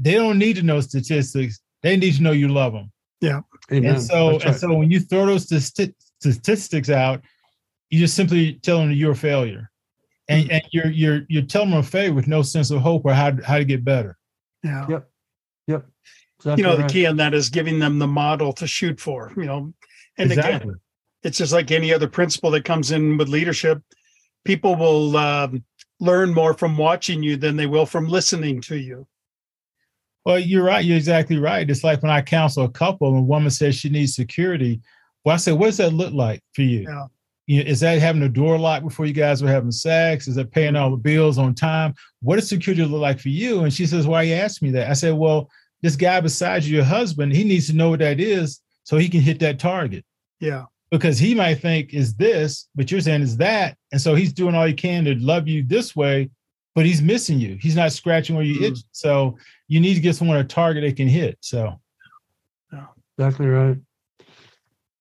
they 0.01 0.15
don't 0.15 0.39
need 0.39 0.57
to 0.57 0.63
know 0.63 0.81
statistics. 0.81 1.61
They 1.83 1.97
need 1.97 2.15
to 2.17 2.23
know 2.23 2.33
you 2.33 2.49
love 2.49 2.73
them. 2.73 2.91
Amen. 3.73 3.95
And 3.95 4.03
so, 4.03 4.33
That's 4.33 4.45
and 4.45 4.57
so 4.57 4.75
when 4.75 4.91
you 4.91 4.99
throw 5.01 5.27
those 5.27 5.47
stati- 5.47 5.95
statistics 6.21 6.91
out, 6.91 7.23
you 7.91 8.01
just 8.01 8.15
simply 8.17 8.55
tell 8.63 8.79
them 8.79 8.89
that 8.89 8.97
you're 8.97 9.13
a 9.13 9.17
failure, 9.17 9.71
Mm-hmm. 10.29 10.41
and, 10.41 10.53
and 10.53 10.63
you're 10.73 10.91
you're 10.91 11.21
you're 11.29 11.43
telling 11.45 11.71
them 11.71 11.79
a 11.79 11.83
failure 11.85 12.13
with 12.13 12.27
no 12.27 12.43
sense 12.43 12.73
of 12.73 12.81
hope 12.81 13.03
or 13.05 13.15
how 13.15 13.31
how 13.45 13.59
to 13.59 13.65
get 13.65 13.85
better. 13.85 14.19
Yeah. 14.65 14.85
Yep. 14.89 15.09
You 16.45 16.53
Exactly 16.53 16.63
know, 16.63 16.77
the 16.77 16.89
key 16.89 17.07
on 17.07 17.17
that 17.17 17.35
is 17.35 17.49
giving 17.49 17.79
them 17.79 17.99
the 17.99 18.07
model 18.07 18.53
to 18.55 18.67
shoot 18.67 19.01
for, 19.01 19.33
you 19.37 19.45
know. 19.45 19.73
And 20.19 20.33
again, 20.33 20.75
it's 21.23 21.39
just 21.39 21.53
like 21.53 21.71
any 21.71 21.93
other 21.93 22.09
principle 22.09 22.51
that 22.53 22.65
comes 22.65 22.91
in 22.91 23.17
with 23.17 23.29
leadership. 23.29 23.83
People 24.45 24.77
will 24.77 25.17
um, 25.17 25.65
learn 25.99 26.35
more 26.35 26.55
from 26.55 26.77
watching 26.77 27.23
you 27.23 27.37
than 27.37 27.57
they 27.57 27.67
will 27.67 27.87
from 27.87 28.07
listening 28.07 28.61
to 28.63 28.77
you. 28.77 29.07
Well, 30.25 30.39
you're 30.39 30.65
right. 30.65 30.85
You're 30.85 30.97
exactly 30.97 31.39
right. 31.39 31.69
It's 31.69 31.85
like 31.85 32.03
when 32.03 32.11
I 32.11 32.21
counsel 32.21 32.65
a 32.65 32.71
couple 32.71 33.09
and 33.09 33.19
a 33.19 33.23
woman 33.23 33.51
says 33.51 33.77
she 33.77 33.89
needs 33.89 34.15
security. 34.15 34.81
Well, 35.25 35.35
I 35.35 35.39
said, 35.39 35.55
what 35.55 35.67
does 35.67 35.77
that 35.79 35.93
look 35.93 36.13
like 36.13 36.43
for 36.53 36.63
you? 36.63 36.81
Yeah. 36.81 37.07
You 37.47 37.63
know, 37.63 37.71
is 37.71 37.81
that 37.81 38.01
having 38.01 38.23
a 38.23 38.29
door 38.29 38.59
locked 38.59 38.85
before 38.85 39.07
you 39.07 39.13
guys 39.13 39.41
were 39.41 39.49
having 39.49 39.71
sex? 39.71 40.27
Is 40.27 40.35
that 40.35 40.51
paying 40.51 40.75
all 40.75 40.91
the 40.91 40.97
bills 40.97 41.39
on 41.39 41.55
time? 41.55 41.95
What 42.21 42.37
does 42.37 42.49
security 42.49 42.85
look 42.85 43.01
like 43.01 43.21
for 43.21 43.29
you? 43.29 43.63
And 43.63 43.73
she 43.73 43.87
says, 43.87 44.09
Why 44.09 44.23
you 44.23 44.35
ask 44.35 44.63
me 44.63 44.73
that? 44.73 44.91
I 44.91 44.95
said, 44.95 45.15
Well, 45.15 45.49
this 45.87 45.95
guy 45.97 46.21
beside 46.21 46.65
you, 46.65 46.75
your 46.75 46.85
husband, 46.85 47.33
he 47.33 47.45
needs 47.45 47.69
to 47.69 47.73
know 47.77 47.91
what 47.91 48.01
that 48.01 48.19
is 48.19 48.61
so 48.83 48.97
he 48.97 49.09
can 49.09 49.21
hit 49.21 49.39
that 49.39 49.61
target. 49.61 50.05
Yeah. 50.41 50.65
Because 50.91 51.17
he 51.17 51.33
might 51.33 51.57
think 51.61 51.95
is 51.95 52.15
this, 52.17 52.69
but 52.75 52.91
you're 52.91 53.01
saying 53.01 53.23
is 53.23 53.37
that. 53.37 53.77
And 53.93 54.01
so 54.01 54.17
he's 54.17 54.33
doing 54.33 54.57
all 54.57 54.67
he 54.67 54.75
can 54.75 55.05
to 55.05 55.15
love 55.15 55.47
you 55.47 55.63
this 55.63 55.95
way, 55.95 56.29
but 56.75 56.85
he's 56.87 57.01
missing 57.01 57.39
you. 57.39 57.57
He's 57.61 57.77
not 57.77 57.93
scratching 57.93 58.35
where 58.35 58.45
you 58.45 58.59
Mhm. 58.59 58.73
itch. 58.73 58.79
So 58.91 59.39
you 59.69 59.79
need 59.79 59.95
to 59.95 60.01
get 60.01 60.17
someone 60.17 60.39
a 60.39 60.45
target 60.45 60.83
they 60.83 60.93
can 60.93 61.07
hit. 61.09 61.39
So 61.41 61.81
yeah, 62.73 62.87
Exactly 63.17 63.47
right. 63.47 63.79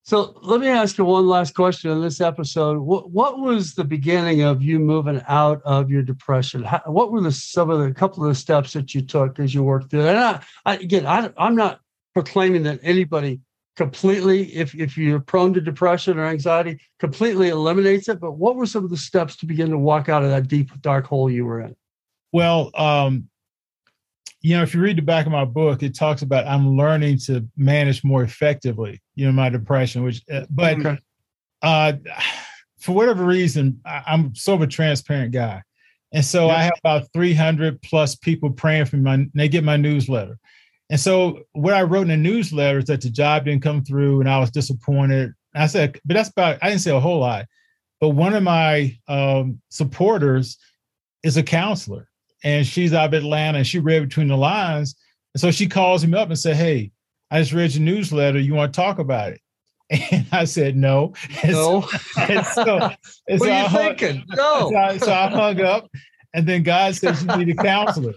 So 0.05 0.37
let 0.43 0.61
me 0.61 0.67
ask 0.67 0.99
you 0.99 1.05
one 1.05 1.27
last 1.27 1.55
question 1.55 1.89
in 1.89 1.99
this 1.99 2.21
episode. 2.21 2.77
What 2.77 3.09
what 3.09 3.39
was 3.39 3.73
the 3.73 3.83
beginning 3.83 4.43
of 4.43 4.61
you 4.61 4.77
moving 4.77 5.19
out 5.27 5.63
of 5.65 5.89
your 5.89 6.03
depression? 6.03 6.61
How, 6.61 6.79
what 6.85 7.11
were 7.11 7.21
the 7.21 7.31
some 7.31 7.71
of 7.71 7.79
the 7.79 7.91
couple 7.91 8.23
of 8.23 8.29
the 8.29 8.35
steps 8.35 8.73
that 8.73 8.93
you 8.93 9.01
took 9.01 9.39
as 9.39 9.55
you 9.55 9.63
worked 9.63 9.89
through? 9.89 10.07
And 10.07 10.19
I, 10.19 10.41
I 10.63 10.75
again, 10.75 11.07
I, 11.07 11.31
I'm 11.39 11.55
not 11.55 11.79
proclaiming 12.13 12.61
that 12.63 12.81
anybody 12.83 13.41
completely, 13.77 14.53
if 14.53 14.75
if 14.75 14.95
you're 14.95 15.19
prone 15.19 15.55
to 15.55 15.61
depression 15.61 16.19
or 16.19 16.25
anxiety, 16.25 16.79
completely 16.99 17.49
eliminates 17.49 18.07
it. 18.07 18.19
But 18.19 18.33
what 18.33 18.55
were 18.55 18.67
some 18.67 18.83
of 18.83 18.91
the 18.91 18.97
steps 18.97 19.35
to 19.37 19.47
begin 19.47 19.71
to 19.71 19.77
walk 19.79 20.07
out 20.07 20.23
of 20.23 20.29
that 20.29 20.47
deep 20.47 20.69
dark 20.81 21.07
hole 21.07 21.31
you 21.31 21.45
were 21.45 21.61
in? 21.61 21.75
Well, 22.31 22.69
um, 22.75 23.27
you 24.41 24.55
know, 24.55 24.63
if 24.63 24.73
you 24.73 24.81
read 24.81 24.97
the 24.97 25.01
back 25.01 25.25
of 25.25 25.31
my 25.31 25.45
book, 25.45 25.81
it 25.81 25.95
talks 25.95 26.21
about 26.21 26.45
I'm 26.47 26.77
learning 26.77 27.17
to 27.25 27.47
manage 27.57 28.03
more 28.03 28.23
effectively, 28.23 29.01
you 29.15 29.25
know, 29.25 29.31
my 29.31 29.49
depression, 29.49 30.03
which, 30.03 30.21
uh, 30.31 30.45
but 30.49 30.77
Okay. 30.79 30.97
uh, 31.63 31.93
for 32.79 32.93
whatever 32.93 33.25
reason, 33.25 33.81
I, 33.85 34.03
I'm 34.05 34.35
sort 34.35 34.61
of 34.61 34.67
a 34.67 34.71
transparent 34.71 35.31
guy. 35.31 35.63
And 36.13 36.23
so 36.23 36.47
Yep. 36.47 36.57
I 36.57 36.63
have 36.63 36.73
about 36.79 37.07
300 37.13 37.81
plus 37.81 38.15
people 38.15 38.51
praying 38.51 38.85
for 38.85 38.97
me. 38.97 39.03
My, 39.03 39.25
they 39.33 39.49
get 39.49 39.63
my 39.63 39.77
newsletter. 39.77 40.37
And 40.91 40.99
so 40.99 41.41
what 41.53 41.73
I 41.73 41.81
wrote 41.81 42.03
in 42.03 42.07
the 42.09 42.17
newsletter 42.17 42.77
is 42.77 42.85
that 42.85 43.01
the 43.01 43.09
job 43.09 43.45
didn't 43.45 43.63
come 43.63 43.83
through 43.83 44.19
and 44.19 44.29
I 44.29 44.37
was 44.37 44.51
disappointed. 44.51 45.33
I 45.55 45.65
said, 45.67 45.99
but 46.05 46.13
that's 46.13 46.29
about, 46.29 46.59
I 46.61 46.69
didn't 46.69 46.81
say 46.81 46.91
a 46.91 46.99
whole 46.99 47.19
lot. 47.19 47.45
But 47.99 48.09
one 48.09 48.33
of 48.35 48.43
my 48.43 48.95
um, 49.07 49.59
supporters 49.69 50.57
is 51.23 51.37
a 51.37 51.43
counselor, 51.43 52.07
and 52.45 52.65
she's 52.65 52.93
out 52.93 53.07
of 53.07 53.13
Atlanta, 53.13 53.57
and 53.57 53.67
she 53.67 53.79
read 53.79 54.07
between 54.07 54.29
the 54.29 54.37
lines, 54.37 54.95
and 55.33 55.41
so 55.41 55.51
she 55.51 55.67
calls 55.67 56.05
me 56.05 56.17
up 56.17 56.29
and 56.29 56.39
said, 56.39 56.55
"Hey, 56.55 56.91
I 57.29 57.41
just 57.41 57.51
read 57.51 57.73
your 57.75 57.83
newsletter. 57.83 58.39
You 58.39 58.53
want 58.53 58.73
to 58.73 58.79
talk 58.79 58.99
about 58.99 59.33
it?" 59.33 59.41
And 60.11 60.25
I 60.31 60.45
said 60.45 60.77
no. 60.77 61.13
And 61.43 61.51
No. 61.51 61.81
So, 61.81 62.21
and 62.21 62.45
so, 62.45 62.77
and 63.27 63.39
what 63.39 63.47
so 63.47 63.51
are 63.51 63.61
you 63.61 63.67
hung- 63.67 63.95
thinking? 63.97 64.23
No. 64.35 64.69
so, 64.71 64.75
I, 64.77 64.97
so 64.97 65.11
I 65.13 65.29
hung 65.29 65.59
up, 65.61 65.89
and 66.33 66.47
then 66.47 66.63
God 66.63 66.95
said, 66.95 67.19
"You 67.19 67.35
need 67.45 67.49
a 67.59 67.61
counselor." 67.61 68.13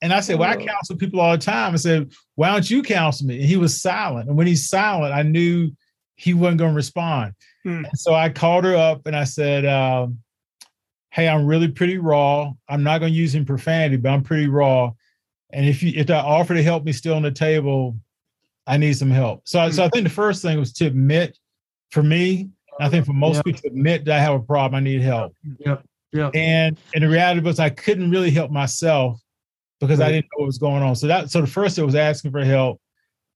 And 0.00 0.12
I 0.12 0.20
said, 0.20 0.38
"Well, 0.38 0.50
I 0.50 0.54
Oh. 0.54 0.64
counsel 0.64 0.96
people 0.96 1.20
all 1.20 1.32
the 1.32 1.38
time." 1.38 1.72
I 1.74 1.76
said, 1.76 2.12
"Why 2.36 2.50
don't 2.52 2.68
you 2.70 2.82
counsel 2.82 3.26
me?" 3.26 3.36
And 3.40 3.44
he 3.48 3.56
was 3.56 3.80
silent. 3.80 4.28
And 4.28 4.36
when 4.38 4.46
he's 4.46 4.68
silent, 4.68 5.14
I 5.14 5.22
knew 5.22 5.70
he 6.16 6.34
wasn't 6.34 6.58
going 6.58 6.72
to 6.72 6.76
respond. 6.76 7.32
Hmm. 7.64 7.84
And 7.84 7.98
so 7.98 8.14
I 8.14 8.28
called 8.28 8.64
her 8.64 8.76
up 8.76 9.06
and 9.06 9.16
I 9.16 9.24
said, 9.24 9.64
um, 9.66 10.18
"Hey, 11.12 11.28
I'm 11.28 11.46
really 11.46 11.68
pretty 11.68 11.98
raw. 11.98 12.52
I'm 12.68 12.82
not 12.82 12.98
going 12.98 13.12
to 13.12 13.18
use 13.18 13.34
any 13.34 13.44
profanity, 13.44 13.96
but 13.96 14.10
I'm 14.10 14.22
pretty 14.22 14.48
raw. 14.48 14.92
And 15.50 15.66
if 15.66 15.82
you 15.82 15.92
if 15.94 16.06
that 16.08 16.24
offer 16.24 16.54
to 16.54 16.62
help 16.62 16.84
me 16.84 16.92
still 16.92 17.14
on 17.14 17.22
the 17.22 17.30
table, 17.30 17.96
I 18.66 18.76
need 18.78 18.94
some 18.96 19.10
help." 19.10 19.46
So, 19.46 19.60
I 19.60 19.70
so 19.70 19.84
I 19.84 19.88
think 19.88 20.04
the 20.04 20.10
first 20.10 20.42
thing 20.42 20.58
was 20.58 20.72
to 20.74 20.86
admit, 20.86 21.38
for 21.90 22.02
me, 22.02 22.48
I 22.80 22.88
think 22.88 23.06
for 23.06 23.12
most 23.12 23.36
Yeah. 23.36 23.42
people, 23.42 23.60
to 23.62 23.68
admit 23.68 24.04
that 24.06 24.18
I 24.18 24.22
have 24.22 24.34
a 24.34 24.40
problem. 24.40 24.78
I 24.78 24.80
need 24.80 25.02
help. 25.02 25.34
Yep. 25.60 25.84
Yep. 26.12 26.34
And 26.34 26.78
and 26.94 27.04
the 27.04 27.08
reality 27.08 27.40
was 27.40 27.58
I 27.60 27.70
couldn't 27.70 28.10
really 28.10 28.30
help 28.30 28.50
myself 28.50 29.20
because 29.80 30.00
I 30.00 30.10
didn't 30.10 30.26
know 30.26 30.42
what 30.42 30.46
was 30.46 30.58
going 30.58 30.82
on. 30.82 30.94
So 30.96 31.06
that 31.08 31.30
so 31.30 31.40
the 31.40 31.46
first 31.46 31.78
it 31.78 31.84
was 31.84 31.94
asking 31.94 32.30
for 32.30 32.44
help. 32.44 32.80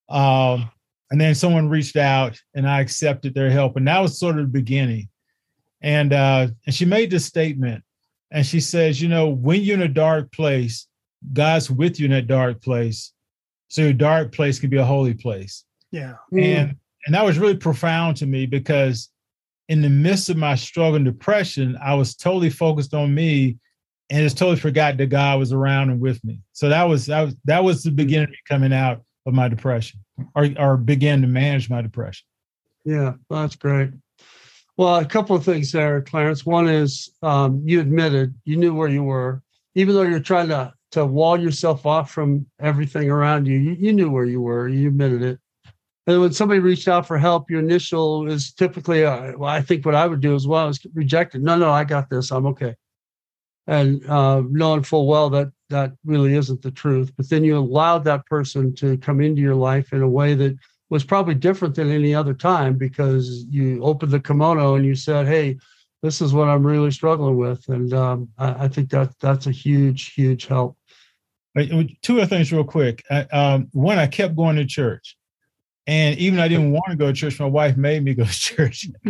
Um, 0.09 0.71
and 1.11 1.21
then 1.21 1.35
someone 1.35 1.69
reached 1.69 1.97
out 1.97 2.41
and 2.55 2.69
I 2.69 2.81
accepted 2.81 3.35
their 3.35 3.51
help. 3.51 3.77
And 3.77 3.87
that 3.89 4.01
was 4.01 4.19
sort 4.19 4.39
of 4.39 4.47
the 4.47 4.53
beginning. 4.53 5.09
And 5.87 6.13
uh, 6.13 6.49
and 6.67 6.75
she 6.75 6.85
made 6.85 7.11
this 7.11 7.25
statement 7.25 7.83
and 8.33 8.45
she 8.45 8.59
says, 8.61 9.01
you 9.01 9.09
know, 9.09 9.29
when 9.29 9.63
you're 9.63 9.77
in 9.77 9.83
a 9.83 9.89
dark 9.89 10.33
place, 10.33 10.87
God's 11.33 11.71
with 11.71 11.99
you 12.01 12.07
in 12.07 12.11
that 12.11 12.27
dark 12.27 12.61
place. 12.61 13.13
So 13.69 13.83
your 13.83 13.93
dark 13.93 14.33
place 14.33 14.59
can 14.59 14.69
be 14.71 14.77
a 14.79 14.85
holy 14.85 15.15
place 15.15 15.65
Yeah. 15.93 16.15
and 16.33 16.77
and 17.07 17.15
that 17.15 17.25
was 17.25 17.39
really 17.39 17.57
profound 17.57 18.17
to 18.19 18.27
me 18.27 18.47
because 18.47 19.11
in 19.69 19.81
the 19.83 19.89
midst 19.91 20.29
of 20.31 20.37
my 20.37 20.55
struggle 20.57 20.95
and 20.97 21.05
depression 21.05 21.77
i 21.83 21.93
was 21.95 22.15
totally 22.15 22.51
focused 22.51 22.95
on 22.95 23.13
me 23.15 23.59
and 24.11 24.23
just 24.23 24.39
totally 24.39 24.57
forgot 24.59 24.97
that 24.97 25.07
god 25.09 25.39
was 25.41 25.53
around 25.53 25.91
and 25.91 26.01
with 26.01 26.23
me 26.25 26.41
so 26.53 26.69
that 26.69 26.85
was 26.85 27.07
that 27.07 27.23
was 27.23 27.35
that 27.45 27.63
was 27.65 27.83
the 27.83 27.91
beginning 27.91 28.25
of 28.25 28.31
me 28.31 28.39
coming 28.49 28.73
out 28.73 29.03
of 29.27 29.35
my 29.35 29.49
depression 29.49 29.99
or 30.37 30.49
or 30.59 30.77
begin 30.77 31.21
to 31.23 31.27
manage 31.29 31.69
my 31.69 31.83
depression 31.83 32.27
Yeah, 32.85 33.15
that's 33.29 33.57
great. 33.57 33.91
Well, 34.77 34.97
a 34.97 35.05
couple 35.07 35.35
of 35.35 35.45
things 35.45 35.73
there, 35.73 36.03
Clarence. 36.03 36.45
One 36.45 36.69
is 36.69 37.11
um, 37.23 37.63
you 37.65 37.81
admitted 37.81 38.35
you 38.45 38.57
knew 38.57 38.75
where 38.75 38.89
you 38.89 39.03
were, 39.03 39.43
even 39.75 39.95
though 39.95 40.03
you're 40.03 40.21
trying 40.21 40.49
to 40.49 40.73
to 40.93 41.05
wall 41.05 41.39
yourself 41.39 41.85
off 41.85 42.11
from 42.11 42.47
everything 42.61 43.11
around 43.11 43.47
you. 43.47 43.59
You, 43.59 43.73
you 43.73 43.93
knew 43.93 44.11
where 44.11 44.25
you 44.25 44.41
were. 44.41 44.69
You 44.69 44.89
admitted 44.89 45.23
it. 45.23 45.39
And 46.07 46.21
when 46.21 46.33
somebody 46.33 46.61
reached 46.61 46.87
out 46.87 47.07
for 47.07 47.19
help, 47.19 47.51
your 47.51 47.61
initial 47.61 48.31
is 48.31 48.53
typically, 48.53 49.05
uh, 49.05 49.33
well, 49.37 49.51
I 49.51 49.61
think 49.61 49.85
what 49.85 49.97
I 49.97 50.07
would 50.07 50.21
do 50.21 50.35
as 50.35 50.47
well 50.47 50.69
is 50.69 50.79
reject 50.95 51.35
it. 51.35 51.43
No, 51.43 51.57
no, 51.57 51.71
I 51.71 51.83
got 51.83 52.09
this. 52.09 52.31
I'm 52.31 52.47
okay. 52.47 52.77
And 53.67 54.09
uh, 54.09 54.43
knowing 54.49 54.85
full 54.85 55.09
well 55.09 55.29
that 55.31 55.49
that 55.71 55.93
really 56.05 56.35
isn't 56.35 56.63
the 56.63 56.71
truth. 56.71 57.13
But 57.17 57.29
then 57.29 57.43
you 57.43 57.59
allowed 57.59 58.05
that 58.05 58.25
person 58.27 58.73
to 58.77 58.97
come 58.99 59.21
into 59.21 59.43
your 59.43 59.57
life 59.57 59.93
in 59.93 60.03
a 60.03 60.09
way 60.09 60.35
that 60.35 60.57
was 60.89 61.05
probably 61.05 61.35
different 61.35 61.75
than 61.75 61.91
any 61.91 62.15
other 62.15 62.35
time 62.35 62.75
because 62.75 63.45
you 63.51 63.83
opened 63.83 64.13
the 64.13 64.21
kimono 64.21 64.77
and 64.77 64.85
you 64.85 64.95
said, 64.95 65.27
"Hey, 65.27 65.59
this 66.03 66.21
is 66.21 66.33
what 66.33 66.49
I'm 66.49 66.67
really 66.67 66.91
struggling 66.91 67.37
with," 67.37 67.69
and 67.69 67.93
um, 67.93 68.29
I, 68.39 68.65
I 68.65 68.69
think 68.69 68.91
that 68.91 69.19
that's 69.21 69.47
a 69.47 69.53
huge, 69.53 70.13
huge 70.13 70.47
help. 70.47 70.77
Uh, 71.57 71.85
two 72.03 72.21
other 72.21 72.27
things 72.27 72.53
real 72.53 72.65
quick. 72.65 73.03
I, 73.11 73.21
um, 73.33 73.69
one 73.73 73.99
i 73.99 74.07
kept 74.07 74.37
going 74.37 74.57
to 74.57 74.67
church. 74.67 75.17
And 75.89 76.19
even 76.19 76.41
i 76.41 76.49
didn't 76.49 76.73
want 76.73 76.91
to 76.91 76.97
go 76.97 77.07
to 77.07 77.13
church 77.13 77.39
my 77.39 77.47
wife 77.47 77.77
made 77.77 78.03
me 78.03 78.13
go 78.15 78.25
to 78.25 78.33
church. 78.33 78.87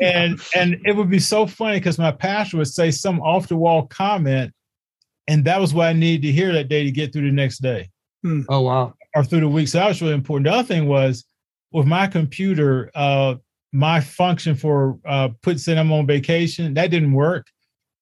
And 0.00 0.40
and 0.54 0.80
it 0.84 0.96
would 0.96 1.10
be 1.10 1.18
so 1.18 1.46
funny 1.46 1.78
because 1.78 1.98
my 1.98 2.10
pastor 2.10 2.56
would 2.56 2.68
say 2.68 2.90
some 2.90 3.20
off 3.20 3.48
the 3.48 3.56
wall 3.56 3.86
comment, 3.86 4.52
and 5.28 5.44
that 5.44 5.60
was 5.60 5.74
what 5.74 5.88
I 5.88 5.92
needed 5.92 6.26
to 6.26 6.32
hear 6.32 6.52
that 6.52 6.68
day 6.68 6.84
to 6.84 6.90
get 6.90 7.12
through 7.12 7.26
the 7.26 7.32
next 7.32 7.58
day. 7.58 7.90
Oh 8.48 8.62
wow! 8.62 8.94
Or 9.14 9.24
through 9.24 9.40
the 9.40 9.48
week. 9.48 9.68
So 9.68 9.78
that 9.78 9.88
was 9.88 10.00
really 10.00 10.14
important. 10.14 10.46
The 10.46 10.52
other 10.52 10.66
thing 10.66 10.86
was 10.86 11.24
with 11.72 11.86
my 11.86 12.06
computer, 12.06 12.90
uh, 12.94 13.36
my 13.72 14.00
function 14.00 14.54
for 14.54 14.98
uh, 15.04 15.30
putting 15.42 15.58
saying 15.58 15.78
I'm 15.78 15.92
on 15.92 16.06
vacation 16.06 16.74
that 16.74 16.90
didn't 16.90 17.12
work, 17.12 17.46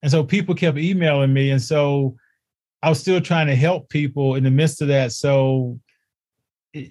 and 0.03 0.11
so 0.11 0.25
people 0.25 0.55
kept 0.55 0.79
emailing 0.79 1.33
me, 1.33 1.51
and 1.51 1.61
so 1.61 2.17
I 2.83 2.89
was 2.89 3.01
still 3.01 3.21
trying 3.21 3.49
to 3.49 3.57
help 3.57 3.89
people 3.89 4.37
in 4.37 4.45
the 4.45 4.51
midst 4.51 4.81
of 4.81 4.89
that. 4.89 5.13
So 5.13 5.79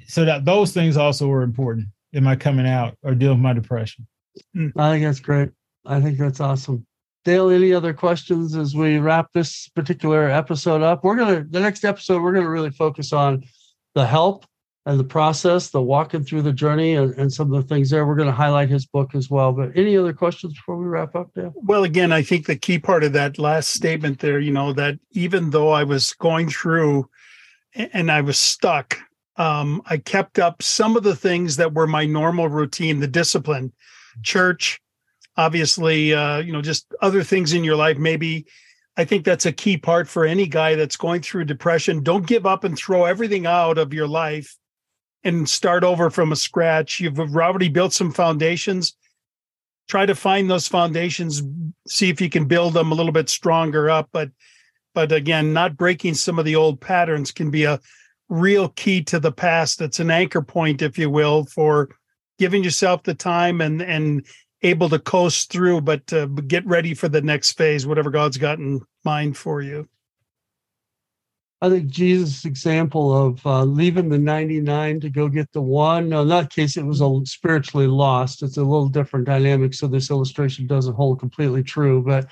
so 0.07 0.25
that 0.25 0.45
those 0.45 0.73
things 0.73 0.97
also 0.97 1.27
were 1.27 1.43
important 1.43 1.87
in 2.13 2.23
my 2.23 2.35
coming 2.35 2.67
out 2.67 2.97
or 3.03 3.15
dealing 3.15 3.37
with 3.37 3.43
my 3.43 3.53
depression. 3.53 4.07
I 4.77 4.91
think 4.91 5.05
that's 5.05 5.19
great. 5.19 5.49
I 5.85 6.01
think 6.01 6.17
that's 6.17 6.39
awesome. 6.39 6.85
Dale, 7.25 7.49
any 7.49 7.73
other 7.73 7.93
questions 7.93 8.55
as 8.55 8.75
we 8.75 8.99
wrap 8.99 9.27
this 9.33 9.67
particular 9.69 10.29
episode 10.29 10.81
up? 10.81 11.03
We're 11.03 11.15
gonna 11.15 11.45
the 11.49 11.59
next 11.59 11.83
episode 11.83 12.21
we're 12.21 12.33
gonna 12.33 12.49
really 12.49 12.71
focus 12.71 13.11
on 13.13 13.43
the 13.97 14.05
help 14.05 14.45
and 14.85 14.99
the 14.99 15.03
process, 15.03 15.71
the 15.71 15.81
walking 15.81 16.23
through 16.23 16.43
the 16.43 16.53
journey, 16.53 16.93
and, 16.93 17.15
and 17.15 17.33
some 17.33 17.51
of 17.51 17.59
the 17.59 17.67
things 17.67 17.89
there. 17.89 18.05
We're 18.05 18.15
gonna 18.15 18.31
highlight 18.31 18.69
his 18.69 18.85
book 18.85 19.15
as 19.15 19.27
well. 19.27 19.51
But 19.51 19.71
any 19.75 19.97
other 19.97 20.13
questions 20.13 20.53
before 20.53 20.77
we 20.77 20.85
wrap 20.85 21.15
up, 21.15 21.33
Dale? 21.33 21.51
Well, 21.55 21.83
again, 21.83 22.11
I 22.11 22.21
think 22.21 22.45
the 22.45 22.55
key 22.55 22.77
part 22.77 23.03
of 23.03 23.13
that 23.13 23.39
last 23.39 23.73
statement 23.73 24.19
there, 24.19 24.39
you 24.39 24.51
know, 24.51 24.71
that 24.73 24.99
even 25.13 25.49
though 25.49 25.71
I 25.71 25.83
was 25.83 26.13
going 26.13 26.49
through 26.49 27.09
and 27.73 28.11
I 28.11 28.21
was 28.21 28.37
stuck, 28.37 28.99
um, 29.37 29.81
I 29.87 29.97
kept 29.97 30.37
up 30.37 30.61
some 30.61 30.95
of 30.95 31.01
the 31.01 31.15
things 31.15 31.55
that 31.55 31.73
were 31.73 31.87
my 31.87 32.05
normal 32.05 32.49
routine, 32.49 32.99
the 32.99 33.07
discipline, 33.07 33.73
church, 34.21 34.79
obviously, 35.37 36.13
uh, 36.13 36.37
you 36.37 36.53
know, 36.53 36.61
just 36.61 36.85
other 37.01 37.23
things 37.23 37.51
in 37.51 37.63
your 37.63 37.75
life. 37.75 37.97
Maybe 37.97 38.45
I 38.97 39.05
think 39.05 39.23
that's 39.23 39.45
a 39.45 39.51
key 39.51 39.77
part 39.77 40.07
for 40.07 40.25
any 40.25 40.47
guy 40.47 40.75
that's 40.75 40.97
going 40.97 41.21
through 41.21 41.45
depression. 41.45 42.03
Don't 42.03 42.25
give 42.25 42.45
up 42.45 42.63
and 42.63 42.77
throw 42.77 43.05
everything 43.05 43.45
out 43.45 43.77
of 43.77 43.93
your 43.93 44.07
life 44.07 44.57
and 45.23 45.47
start 45.47 45.83
over 45.83 46.09
from 46.09 46.31
a 46.31 46.35
scratch. 46.35 46.99
You've 46.99 47.19
already 47.19 47.69
built 47.69 47.93
some 47.93 48.11
foundations 48.11 48.95
try 49.87 50.05
to 50.05 50.15
find 50.15 50.49
those 50.49 50.67
foundations 50.67 51.41
see 51.87 52.09
if 52.09 52.21
you 52.21 52.29
can 52.29 52.45
build 52.45 52.73
them 52.73 52.91
a 52.91 52.95
little 52.95 53.11
bit 53.11 53.29
stronger 53.29 53.89
up 53.89 54.09
but 54.11 54.29
but 54.93 55.11
again 55.11 55.53
not 55.53 55.77
breaking 55.77 56.13
some 56.13 56.37
of 56.37 56.45
the 56.45 56.55
old 56.55 56.79
patterns 56.79 57.31
can 57.31 57.49
be 57.49 57.63
a 57.63 57.79
real 58.29 58.69
key 58.69 59.01
to 59.01 59.19
the 59.19 59.31
past 59.31 59.81
it's 59.81 59.99
an 59.99 60.11
anchor 60.11 60.41
point 60.41 60.81
if 60.81 60.97
you 60.97 61.09
will 61.09 61.45
for 61.45 61.89
giving 62.37 62.63
yourself 62.63 63.03
the 63.03 63.13
time 63.13 63.61
and 63.61 63.81
and 63.81 64.25
able 64.63 64.89
to 64.89 64.99
coast 64.99 65.51
through 65.51 65.81
but 65.81 66.11
uh, 66.13 66.25
get 66.25 66.65
ready 66.65 66.93
for 66.93 67.07
the 67.07 67.21
next 67.21 67.53
phase 67.53 67.85
whatever 67.85 68.09
god's 68.09 68.37
got 68.37 68.59
in 68.59 68.81
mind 69.03 69.37
for 69.37 69.61
you 69.61 69.87
I 71.59 71.69
think 71.69 71.87
Jesus' 71.89 72.45
example 72.45 73.15
of 73.15 73.43
uh, 73.45 73.63
leaving 73.63 74.09
the 74.09 74.19
99 74.19 74.99
to 74.99 75.09
go 75.09 75.27
get 75.27 75.51
the 75.53 75.61
one. 75.61 76.09
No, 76.09 76.21
in 76.21 76.27
that 76.27 76.51
case, 76.51 76.77
it 76.77 76.85
was 76.85 77.01
a 77.01 77.19
spiritually 77.25 77.87
lost. 77.87 78.43
It's 78.43 78.57
a 78.57 78.63
little 78.63 78.89
different 78.89 79.25
dynamic. 79.25 79.73
So 79.73 79.87
this 79.87 80.11
illustration 80.11 80.67
doesn't 80.67 80.93
hold 80.93 81.19
completely 81.19 81.63
true. 81.63 82.03
But 82.03 82.29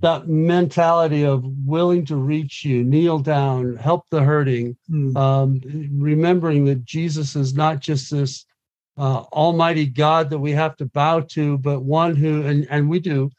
that 0.00 0.28
mentality 0.28 1.24
of 1.24 1.42
willing 1.64 2.04
to 2.06 2.16
reach 2.16 2.66
you, 2.66 2.84
kneel 2.84 3.18
down, 3.18 3.76
help 3.76 4.04
the 4.10 4.22
hurting, 4.22 4.76
Hmm. 4.88 5.16
um, 5.16 5.60
remembering 5.92 6.66
that 6.66 6.84
Jesus 6.84 7.34
is 7.34 7.54
not 7.54 7.80
just 7.80 8.10
this 8.10 8.44
uh, 8.98 9.24
almighty 9.32 9.86
God 9.86 10.30
that 10.30 10.38
we 10.38 10.52
have 10.52 10.76
to 10.76 10.86
bow 10.86 11.20
to, 11.20 11.58
but 11.58 11.80
one 11.82 12.16
who, 12.16 12.42
and, 12.46 12.66
and 12.70 12.88
we 12.88 12.98
do, 13.00 13.30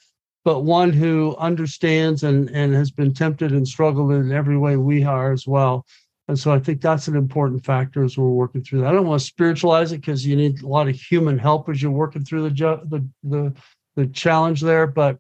but 0.46 0.62
one 0.62 0.94
who 0.94 1.36
understands 1.40 2.24
and, 2.24 2.50
and 2.52 2.74
has 2.74 2.92
been 2.92 3.14
tempted 3.14 3.52
and 3.52 3.68
struggled 3.68 4.12
in 4.12 4.32
every 4.32 4.58
way 4.58 4.78
we 4.78 5.04
are 5.04 5.32
as 5.32 5.46
well. 5.48 5.86
And 6.30 6.38
so 6.38 6.54
I 6.54 6.60
think 6.60 6.82
that's 6.82 7.08
an 7.08 7.16
important 7.16 7.66
factor 7.66 8.04
as 8.04 8.18
we're 8.18 8.30
working 8.30 8.62
through 8.62 8.82
that. 8.82 8.88
I 8.90 8.92
don't 8.92 9.08
want 9.08 9.22
to 9.22 9.26
spiritualize 9.28 9.94
it 9.94 10.02
because 10.02 10.26
you 10.26 10.36
need 10.36 10.62
a 10.62 10.68
lot 10.68 10.90
of 10.90 10.96
human 10.96 11.38
help 11.38 11.70
as 11.70 11.82
you're 11.82 11.92
working 11.92 12.24
through 12.26 12.44
the 12.44 12.52
jo- 12.52 12.82
the 12.86 13.08
the, 13.24 13.54
the 13.96 14.08
challenge 14.08 14.62
there, 14.62 14.88
but 14.88 15.18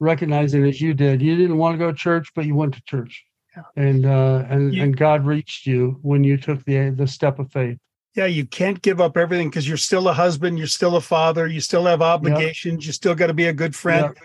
recognizing 0.00 0.64
as 0.66 0.80
you 0.80 0.92
did, 0.92 1.22
you 1.22 1.36
didn't 1.36 1.56
want 1.56 1.74
to 1.74 1.78
go 1.78 1.90
to 1.90 1.96
church, 1.96 2.28
but 2.34 2.44
you 2.44 2.54
went 2.54 2.74
to 2.74 2.82
church. 2.84 3.24
Yeah. 3.56 3.62
And 3.76 4.04
uh, 4.06 4.44
and 4.48 4.74
You- 4.74 4.82
and 4.82 4.96
God 4.96 5.24
reached 5.24 5.66
you 5.66 5.98
when 6.02 6.24
you 6.24 6.36
took 6.36 6.62
the 6.64 6.90
the 6.90 7.06
step 7.06 7.38
of 7.38 7.50
faith. 7.50 7.78
Yeah 8.14 8.26
you 8.26 8.44
can't 8.46 8.80
give 8.82 9.00
up 9.00 9.16
everything 9.16 9.48
because 9.50 9.66
you're 9.66 9.76
still 9.76 10.08
a 10.08 10.12
husband 10.12 10.58
you're 10.58 10.66
still 10.66 10.96
a 10.96 11.00
father 11.00 11.46
you 11.46 11.60
still 11.60 11.84
have 11.84 12.02
obligations 12.02 12.86
you 12.86 12.92
still 12.92 13.14
got 13.14 13.26
to 13.28 13.34
be 13.34 13.46
a 13.46 13.52
good 13.52 13.74
friend 13.74 14.16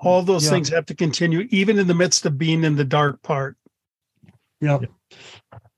all 0.00 0.22
those 0.22 0.44
Yeah. 0.44 0.50
things 0.50 0.68
have 0.70 0.86
to 0.86 0.94
continue 0.94 1.46
even 1.50 1.78
in 1.78 1.86
the 1.86 1.94
midst 1.94 2.26
of 2.26 2.36
being 2.38 2.64
in 2.64 2.76
the 2.76 2.84
dark 2.84 3.22
part 3.22 3.56
Yeah. 4.60 4.78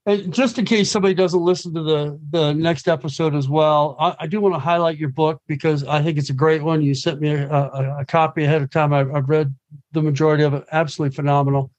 And 0.05 0.33
just 0.33 0.57
in 0.57 0.65
case 0.65 0.89
somebody 0.89 1.13
doesn't 1.13 1.41
listen 1.41 1.73
to 1.75 1.83
the 1.83 2.19
the 2.31 2.53
next 2.53 2.87
episode 2.87 3.35
as 3.35 3.47
well, 3.47 3.95
I, 3.99 4.15
I 4.21 4.27
do 4.27 4.41
want 4.41 4.55
to 4.55 4.59
highlight 4.59 4.97
your 4.97 5.09
book 5.09 5.39
because 5.45 5.83
I 5.83 6.01
think 6.01 6.17
it's 6.17 6.31
a 6.31 6.33
great 6.33 6.63
one. 6.63 6.81
You 6.81 6.95
sent 6.95 7.19
me 7.21 7.29
a, 7.31 7.47
a, 7.51 7.97
a 7.99 8.05
copy 8.05 8.45
ahead 8.45 8.61
of 8.63 8.71
time. 8.71 8.91
I've, 8.93 9.13
I've 9.13 9.29
read 9.29 9.53
the 9.91 10.01
majority 10.01 10.43
of 10.43 10.53
it. 10.55 10.63
Absolutely 10.71 11.15
phenomenal. 11.15 11.69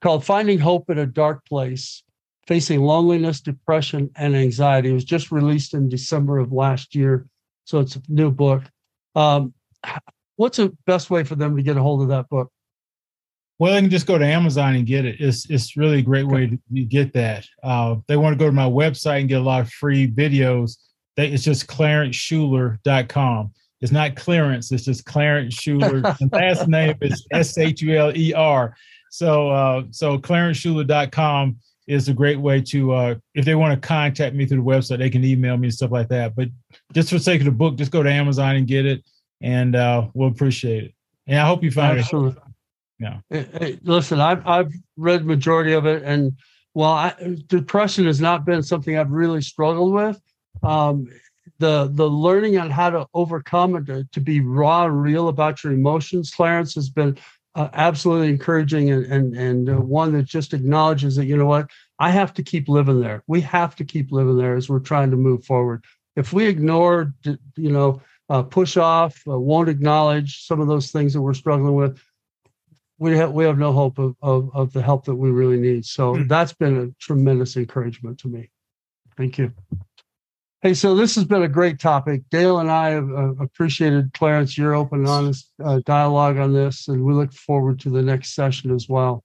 Called 0.00 0.24
"Finding 0.24 0.58
Hope 0.58 0.90
in 0.90 0.98
a 0.98 1.06
Dark 1.06 1.44
Place: 1.44 2.02
Facing 2.46 2.82
Loneliness, 2.82 3.40
Depression, 3.40 4.10
and 4.16 4.36
Anxiety." 4.36 4.90
It 4.90 4.94
was 4.94 5.04
just 5.04 5.30
released 5.30 5.74
in 5.74 5.88
December 5.88 6.38
of 6.38 6.52
last 6.52 6.94
year, 6.94 7.26
so 7.64 7.80
it's 7.80 7.96
a 7.96 8.02
new 8.08 8.30
book. 8.30 8.62
Um, 9.14 9.54
what's 10.36 10.58
the 10.58 10.76
best 10.86 11.10
way 11.10 11.24
for 11.24 11.34
them 11.34 11.56
to 11.56 11.62
get 11.62 11.76
a 11.76 11.82
hold 11.82 12.02
of 12.02 12.08
that 12.08 12.28
book? 12.28 12.50
Well, 13.58 13.72
they 13.72 13.80
can 13.80 13.90
just 13.90 14.06
go 14.06 14.18
to 14.18 14.26
Amazon 14.26 14.74
and 14.74 14.86
get 14.86 15.06
it. 15.06 15.16
It's 15.18 15.48
it's 15.48 15.76
really 15.76 16.00
a 16.00 16.02
great 16.02 16.26
way 16.26 16.46
to 16.46 16.84
get 16.84 17.14
that. 17.14 17.46
Uh, 17.62 17.96
they 18.06 18.16
want 18.16 18.34
to 18.34 18.38
go 18.38 18.46
to 18.46 18.52
my 18.52 18.68
website 18.68 19.20
and 19.20 19.28
get 19.28 19.40
a 19.40 19.44
lot 19.44 19.62
of 19.62 19.70
free 19.70 20.10
videos. 20.10 20.76
They, 21.16 21.28
it's 21.28 21.42
just 21.42 21.66
clarenceshuler.com. 21.66 23.52
It's 23.80 23.92
not 23.92 24.16
clearance. 24.16 24.72
It's 24.72 24.84
just 24.84 25.06
Clarence 25.06 25.54
Shuler. 25.54 26.02
the 26.30 26.36
last 26.36 26.68
name 26.68 26.96
is 27.00 27.26
S 27.32 27.56
H 27.56 27.80
U 27.80 27.96
L 27.96 28.14
E 28.14 28.34
R. 28.34 28.76
So 29.10 29.48
uh, 29.48 29.82
so 29.90 30.18
clarenceshuler.com 30.18 31.56
is 31.86 32.08
a 32.08 32.14
great 32.14 32.40
way 32.40 32.60
to 32.60 32.92
uh, 32.92 33.14
if 33.34 33.44
they 33.44 33.54
want 33.54 33.80
to 33.80 33.86
contact 33.86 34.34
me 34.34 34.46
through 34.46 34.58
the 34.58 34.62
website, 34.62 34.98
they 34.98 35.10
can 35.10 35.24
email 35.24 35.56
me 35.56 35.68
and 35.68 35.74
stuff 35.74 35.92
like 35.92 36.08
that. 36.08 36.34
But 36.34 36.48
just 36.92 37.10
for 37.10 37.18
sake 37.18 37.40
of 37.40 37.44
the 37.44 37.52
book, 37.52 37.76
just 37.76 37.92
go 37.92 38.02
to 38.02 38.10
Amazon 38.10 38.56
and 38.56 38.66
get 38.66 38.86
it, 38.86 39.04
and 39.40 39.76
uh, 39.76 40.08
we'll 40.14 40.28
appreciate 40.28 40.84
it. 40.84 40.94
And 41.26 41.38
I 41.38 41.46
hope 41.46 41.62
you 41.62 41.70
find 41.70 41.98
Absolutely. 41.98 42.38
it 42.38 42.42
yeah. 42.98 43.20
Hey, 43.28 43.46
hey, 43.58 43.78
listen, 43.82 44.20
I've 44.20 44.46
I've 44.46 44.72
read 44.96 45.24
majority 45.24 45.72
of 45.72 45.86
it, 45.86 46.02
and 46.02 46.36
while 46.72 46.92
I, 46.92 47.36
depression 47.46 48.06
has 48.06 48.20
not 48.20 48.44
been 48.44 48.62
something 48.62 48.96
I've 48.96 49.10
really 49.10 49.42
struggled 49.42 49.92
with, 49.92 50.20
um, 50.62 51.08
the 51.58 51.90
the 51.92 52.08
learning 52.08 52.58
on 52.58 52.70
how 52.70 52.90
to 52.90 53.06
overcome 53.12 53.76
and 53.76 53.86
to, 53.86 54.08
to 54.12 54.20
be 54.20 54.40
raw 54.40 54.86
and 54.86 55.02
real 55.02 55.28
about 55.28 55.62
your 55.62 55.74
emotions, 55.74 56.30
Clarence, 56.30 56.74
has 56.74 56.88
been 56.88 57.18
uh, 57.56 57.70
absolutely 57.72 58.28
encouraging 58.28 58.90
and 58.90 59.06
and 59.06 59.34
and 59.34 59.70
uh, 59.70 59.80
one 59.80 60.12
that 60.12 60.24
just 60.24 60.52
acknowledges 60.52 61.16
that 61.16 61.24
you 61.24 61.36
know 61.36 61.46
what 61.46 61.70
I 61.98 62.10
have 62.10 62.34
to 62.34 62.42
keep 62.42 62.68
living 62.68 63.00
there. 63.00 63.24
We 63.26 63.40
have 63.40 63.74
to 63.76 63.84
keep 63.84 64.12
living 64.12 64.36
there 64.36 64.56
as 64.56 64.68
we're 64.68 64.78
trying 64.78 65.10
to 65.10 65.16
move 65.16 65.44
forward. 65.44 65.84
If 66.14 66.32
we 66.32 66.46
ignore, 66.46 67.14
you 67.24 67.70
know, 67.70 68.02
uh, 68.28 68.42
push 68.42 68.76
off, 68.76 69.22
uh, 69.26 69.38
won't 69.38 69.68
acknowledge 69.68 70.46
some 70.46 70.60
of 70.60 70.68
those 70.68 70.90
things 70.90 71.14
that 71.14 71.22
we're 71.22 71.34
struggling 71.34 71.74
with, 71.74 71.98
we 72.98 73.16
have 73.16 73.32
we 73.32 73.44
have 73.44 73.58
no 73.58 73.72
hope 73.72 73.98
of, 73.98 74.14
of, 74.22 74.50
of 74.54 74.72
the 74.72 74.82
help 74.82 75.04
that 75.06 75.14
we 75.14 75.30
really 75.30 75.58
need. 75.58 75.84
So 75.84 76.14
mm. 76.14 76.28
that's 76.28 76.52
been 76.52 76.76
a 76.78 76.88
tremendous 77.02 77.56
encouragement 77.56 78.18
to 78.20 78.28
me. 78.28 78.50
Thank 79.16 79.38
you. 79.38 79.52
Hey, 80.62 80.74
so 80.74 80.94
this 80.94 81.14
has 81.14 81.24
been 81.24 81.42
a 81.42 81.48
great 81.48 81.78
topic. 81.78 82.22
Dale 82.30 82.58
and 82.58 82.70
I 82.70 82.90
have 82.90 83.08
uh, 83.10 83.34
appreciated 83.34 84.12
Clarence 84.14 84.56
your 84.56 84.74
open 84.74 85.00
and 85.00 85.08
honest 85.08 85.52
uh, 85.62 85.80
dialogue 85.84 86.38
on 86.38 86.52
this, 86.52 86.88
and 86.88 87.04
we 87.04 87.12
look 87.12 87.32
forward 87.32 87.78
to 87.80 87.90
the 87.90 88.02
next 88.02 88.34
session 88.34 88.74
as 88.74 88.88
well. 88.88 89.22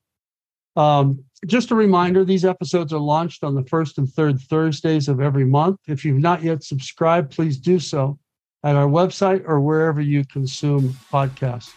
Um, 0.76 1.24
just 1.48 1.72
a 1.72 1.76
reminder: 1.76 2.24
these 2.24 2.46
episodes 2.46 2.94
are 2.94 3.00
launched 3.00 3.44
on 3.44 3.56
the 3.56 3.64
first 3.64 3.98
and 3.98 4.10
third 4.10 4.40
Thursdays 4.42 5.08
of 5.08 5.22
every 5.22 5.46
month. 5.46 5.80
If 5.88 6.06
you've 6.06 6.20
not 6.20 6.44
yet 6.44 6.64
subscribed, 6.64 7.32
please 7.32 7.58
do 7.58 7.80
so 7.80 8.20
at 8.64 8.76
our 8.76 8.88
website 8.88 9.44
or 9.48 9.60
wherever 9.60 10.02
you 10.02 10.26
consume 10.26 10.90
podcasts 11.12 11.72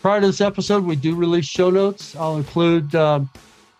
prior 0.00 0.20
to 0.20 0.26
this 0.26 0.40
episode, 0.40 0.84
we 0.84 0.96
do 0.96 1.14
release 1.14 1.44
show 1.44 1.70
notes. 1.70 2.16
I'll 2.16 2.36
include 2.36 2.94
um, 2.94 3.28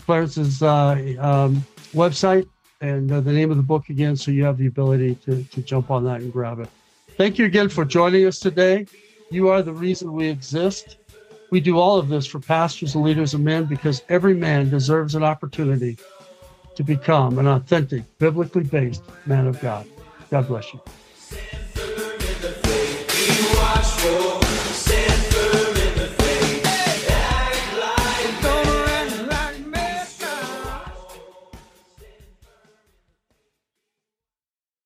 Clarence's 0.05 0.63
uh, 0.63 0.93
um, 1.19 1.65
website 1.93 2.47
and 2.81 3.11
uh, 3.11 3.21
the 3.21 3.33
name 3.33 3.51
of 3.51 3.57
the 3.57 3.63
book 3.63 3.89
again, 3.89 4.17
so 4.17 4.31
you 4.31 4.45
have 4.45 4.59
the 4.59 4.67
ability 4.67 5.17
to, 5.17 5.43
to 5.45 5.63
jump 5.63 5.91
on 5.91 6.05
that 6.05 6.21
and 6.21 6.33
grab 6.33 6.61
it. 6.61 6.69
Thank 7.17 7.39
you 7.39 7.47
again 7.47 7.69
for 7.69 7.85
joining 7.85 8.27
us 8.27 8.39
today. 8.39 8.87
You 9.31 9.49
are 9.49 9.63
the 9.63 9.73
reason 9.73 10.13
we 10.13 10.29
exist. 10.29 10.97
We 11.51 11.61
do 11.61 11.79
all 11.79 11.99
of 11.99 12.09
this 12.09 12.27
for 12.27 12.39
pastors 12.39 12.95
and 12.95 13.03
leaders 13.03 13.35
of 13.35 13.41
men 13.41 13.65
because 13.65 14.03
every 14.09 14.35
man 14.35 14.71
deserves 14.71 15.15
an 15.15 15.25
opportunity 15.25 15.99
to 16.77 16.83
become 16.85 17.39
an 17.39 17.49
authentic, 17.49 18.05
biblically 18.19 18.65
based 18.65 19.03
man 19.27 19.47
of 19.47 19.61
God. 19.61 19.87
God 20.31 20.47
bless 20.47 20.73
you. 20.73 20.81